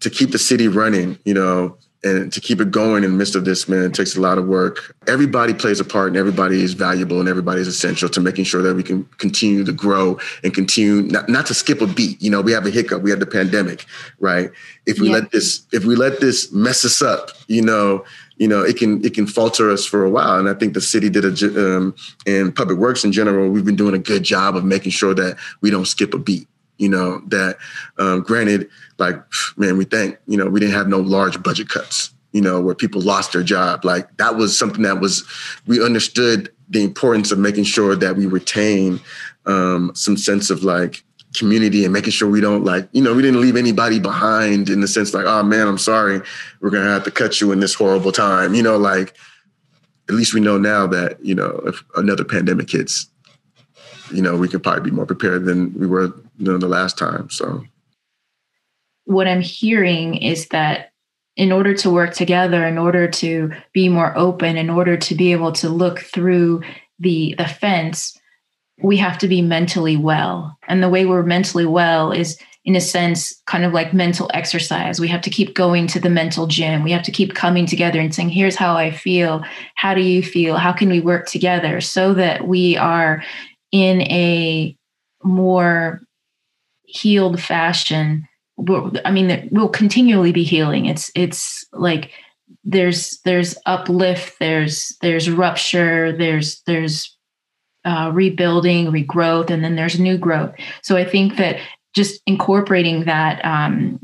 to 0.00 0.10
keep 0.10 0.30
the 0.30 0.38
city 0.38 0.68
running 0.68 1.18
you 1.24 1.34
know 1.34 1.76
and 2.04 2.32
to 2.32 2.40
keep 2.40 2.60
it 2.60 2.70
going 2.70 3.02
in 3.02 3.10
the 3.10 3.16
midst 3.16 3.34
of 3.34 3.44
this, 3.44 3.68
man, 3.68 3.84
it 3.84 3.94
takes 3.94 4.16
a 4.16 4.20
lot 4.20 4.38
of 4.38 4.46
work. 4.46 4.94
Everybody 5.08 5.52
plays 5.52 5.80
a 5.80 5.84
part 5.84 6.08
and 6.08 6.16
everybody 6.16 6.62
is 6.62 6.74
valuable 6.74 7.18
and 7.18 7.28
everybody 7.28 7.60
is 7.60 7.66
essential 7.66 8.08
to 8.10 8.20
making 8.20 8.44
sure 8.44 8.62
that 8.62 8.74
we 8.74 8.84
can 8.84 9.04
continue 9.18 9.64
to 9.64 9.72
grow 9.72 10.18
and 10.44 10.54
continue 10.54 11.02
not, 11.02 11.28
not 11.28 11.46
to 11.46 11.54
skip 11.54 11.80
a 11.80 11.88
beat. 11.88 12.22
You 12.22 12.30
know, 12.30 12.40
we 12.40 12.52
have 12.52 12.66
a 12.66 12.70
hiccup, 12.70 13.02
we 13.02 13.10
have 13.10 13.18
the 13.18 13.26
pandemic, 13.26 13.84
right? 14.20 14.50
If 14.86 15.00
we 15.00 15.08
yeah. 15.08 15.14
let 15.14 15.32
this, 15.32 15.66
if 15.72 15.84
we 15.84 15.96
let 15.96 16.20
this 16.20 16.52
mess 16.52 16.84
us 16.84 17.02
up, 17.02 17.30
you 17.48 17.62
know, 17.62 18.04
you 18.36 18.46
know, 18.46 18.62
it 18.62 18.76
can 18.76 19.04
it 19.04 19.14
can 19.14 19.26
falter 19.26 19.68
us 19.68 19.84
for 19.84 20.04
a 20.04 20.10
while. 20.10 20.38
And 20.38 20.48
I 20.48 20.54
think 20.54 20.74
the 20.74 20.80
city 20.80 21.10
did 21.10 21.24
a 21.24 21.76
um, 21.76 21.96
and 22.26 22.54
public 22.54 22.78
works 22.78 23.04
in 23.04 23.10
general, 23.10 23.50
we've 23.50 23.64
been 23.64 23.74
doing 23.74 23.94
a 23.94 23.98
good 23.98 24.22
job 24.22 24.54
of 24.54 24.64
making 24.64 24.92
sure 24.92 25.14
that 25.14 25.36
we 25.60 25.70
don't 25.70 25.86
skip 25.86 26.14
a 26.14 26.18
beat 26.18 26.46
you 26.78 26.88
know, 26.88 27.20
that 27.26 27.58
um, 27.98 28.22
granted, 28.22 28.68
like, 28.98 29.16
man, 29.56 29.76
we 29.76 29.84
think, 29.84 30.18
you 30.26 30.36
know, 30.36 30.46
we 30.46 30.60
didn't 30.60 30.74
have 30.74 30.88
no 30.88 31.00
large 31.00 31.42
budget 31.42 31.68
cuts, 31.68 32.14
you 32.32 32.40
know, 32.40 32.60
where 32.60 32.74
people 32.74 33.00
lost 33.00 33.32
their 33.32 33.42
job. 33.42 33.84
Like 33.84 34.16
that 34.16 34.36
was 34.36 34.58
something 34.58 34.82
that 34.82 35.00
was, 35.00 35.24
we 35.66 35.84
understood 35.84 36.50
the 36.68 36.84
importance 36.84 37.32
of 37.32 37.38
making 37.38 37.64
sure 37.64 37.96
that 37.96 38.16
we 38.16 38.26
retain 38.26 39.00
um, 39.46 39.92
some 39.94 40.16
sense 40.16 40.50
of 40.50 40.62
like 40.62 41.04
community 41.34 41.84
and 41.84 41.92
making 41.92 42.10
sure 42.10 42.28
we 42.28 42.40
don't 42.40 42.64
like, 42.64 42.88
you 42.92 43.02
know, 43.02 43.14
we 43.14 43.22
didn't 43.22 43.40
leave 43.40 43.56
anybody 43.56 43.98
behind 43.98 44.68
in 44.68 44.80
the 44.80 44.88
sense 44.88 45.14
like, 45.14 45.26
oh 45.26 45.42
man, 45.42 45.66
I'm 45.66 45.78
sorry, 45.78 46.20
we're 46.60 46.70
gonna 46.70 46.90
have 46.90 47.04
to 47.04 47.10
cut 47.10 47.40
you 47.40 47.52
in 47.52 47.60
this 47.60 47.74
horrible 47.74 48.12
time. 48.12 48.54
You 48.54 48.62
know, 48.62 48.76
like 48.76 49.14
at 50.08 50.14
least 50.14 50.34
we 50.34 50.40
know 50.40 50.58
now 50.58 50.86
that, 50.86 51.22
you 51.24 51.34
know, 51.34 51.62
if 51.66 51.82
another 51.96 52.24
pandemic 52.24 52.70
hits, 52.70 53.08
you 54.12 54.22
know, 54.22 54.36
we 54.36 54.48
could 54.48 54.62
probably 54.62 54.90
be 54.90 54.94
more 54.94 55.06
prepared 55.06 55.44
than 55.44 55.72
we 55.78 55.86
were 55.86 56.06
you 56.38 56.44
know, 56.46 56.58
the 56.58 56.68
last 56.68 56.98
time. 56.98 57.30
So, 57.30 57.64
what 59.04 59.26
I'm 59.26 59.40
hearing 59.40 60.16
is 60.16 60.48
that 60.48 60.92
in 61.36 61.52
order 61.52 61.72
to 61.72 61.90
work 61.90 62.14
together, 62.14 62.66
in 62.66 62.78
order 62.78 63.08
to 63.08 63.52
be 63.72 63.88
more 63.88 64.16
open, 64.18 64.56
in 64.56 64.68
order 64.68 64.96
to 64.96 65.14
be 65.14 65.32
able 65.32 65.52
to 65.52 65.68
look 65.68 66.00
through 66.00 66.62
the 66.98 67.34
the 67.38 67.46
fence, 67.46 68.18
we 68.82 68.96
have 68.96 69.18
to 69.18 69.28
be 69.28 69.40
mentally 69.40 69.96
well. 69.96 70.58
And 70.68 70.82
the 70.82 70.88
way 70.88 71.06
we're 71.06 71.22
mentally 71.22 71.66
well 71.66 72.12
is 72.12 72.38
in 72.64 72.76
a 72.76 72.80
sense 72.80 73.40
kind 73.46 73.64
of 73.64 73.72
like 73.72 73.94
mental 73.94 74.30
exercise. 74.34 75.00
We 75.00 75.08
have 75.08 75.22
to 75.22 75.30
keep 75.30 75.54
going 75.54 75.86
to 75.86 76.00
the 76.00 76.10
mental 76.10 76.46
gym. 76.46 76.82
We 76.82 76.92
have 76.92 77.02
to 77.04 77.10
keep 77.10 77.34
coming 77.34 77.64
together 77.64 77.98
and 77.98 78.14
saying, 78.14 78.28
here's 78.28 78.56
how 78.56 78.76
I 78.76 78.90
feel. 78.90 79.42
How 79.74 79.94
do 79.94 80.02
you 80.02 80.22
feel? 80.22 80.56
How 80.56 80.72
can 80.72 80.90
we 80.90 81.00
work 81.00 81.26
together 81.26 81.80
so 81.80 82.12
that 82.14 82.46
we 82.46 82.76
are 82.76 83.22
in 83.72 84.02
a 84.02 84.76
more 85.22 86.00
healed 86.84 87.40
fashion 87.40 88.26
i 89.04 89.10
mean 89.10 89.48
we'll 89.52 89.68
continually 89.68 90.32
be 90.32 90.42
healing. 90.42 90.86
It's 90.86 91.10
it's 91.14 91.64
like 91.72 92.10
there's 92.64 93.20
there's 93.24 93.56
uplift 93.66 94.38
there's 94.40 94.96
there's 95.00 95.30
rupture 95.30 96.12
there's 96.12 96.60
there's 96.62 97.16
uh, 97.84 98.10
rebuilding 98.12 98.86
regrowth 98.86 99.50
and 99.50 99.62
then 99.62 99.76
there's 99.76 100.00
new 100.00 100.18
growth. 100.18 100.54
So 100.82 100.96
i 100.96 101.04
think 101.04 101.36
that 101.36 101.60
just 101.94 102.20
incorporating 102.26 103.04
that 103.04 103.44
um, 103.44 103.98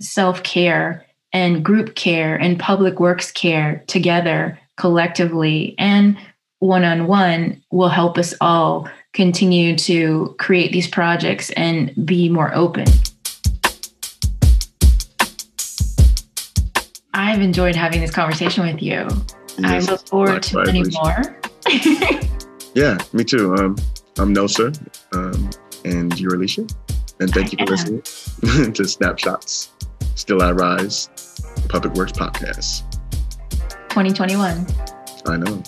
self-care 0.00 1.04
and 1.32 1.64
group 1.64 1.94
care 1.94 2.36
and 2.36 2.58
public 2.58 3.00
works 3.00 3.32
care 3.32 3.82
together 3.86 4.58
collectively 4.76 5.74
and 5.78 6.16
one-on-one 6.62 7.60
will 7.72 7.88
help 7.88 8.16
us 8.16 8.34
all 8.40 8.88
continue 9.12 9.76
to 9.76 10.34
create 10.38 10.70
these 10.72 10.86
projects 10.86 11.50
and 11.50 11.92
be 12.06 12.28
more 12.28 12.54
open. 12.54 12.86
I've 17.12 17.40
enjoyed 17.40 17.74
having 17.74 18.00
this 18.00 18.12
conversation 18.12 18.64
with 18.64 18.80
you. 18.80 19.08
Yes, 19.58 19.88
I 19.88 19.90
look 19.90 20.06
forward 20.06 20.42
to 20.44 20.64
many 20.64 20.84
more. 20.90 21.36
yeah, 22.74 22.96
me 23.12 23.24
too. 23.24 23.54
Um, 23.56 23.76
I'm 24.18 24.32
Nosa, 24.32 24.72
um, 25.14 25.50
and 25.84 26.18
you're 26.18 26.30
Alisha. 26.30 26.72
And 27.18 27.30
thank 27.34 27.48
I 27.48 27.50
you 27.50 27.66
for 27.66 27.74
am. 27.74 28.02
listening 28.40 28.72
to 28.72 28.84
Snapshots, 28.84 29.72
Still 30.14 30.40
I 30.42 30.52
Rise, 30.52 31.08
Public 31.68 31.94
Works 31.94 32.12
Podcast. 32.12 32.88
2021. 33.90 34.64
I 35.26 35.36
know. 35.36 35.62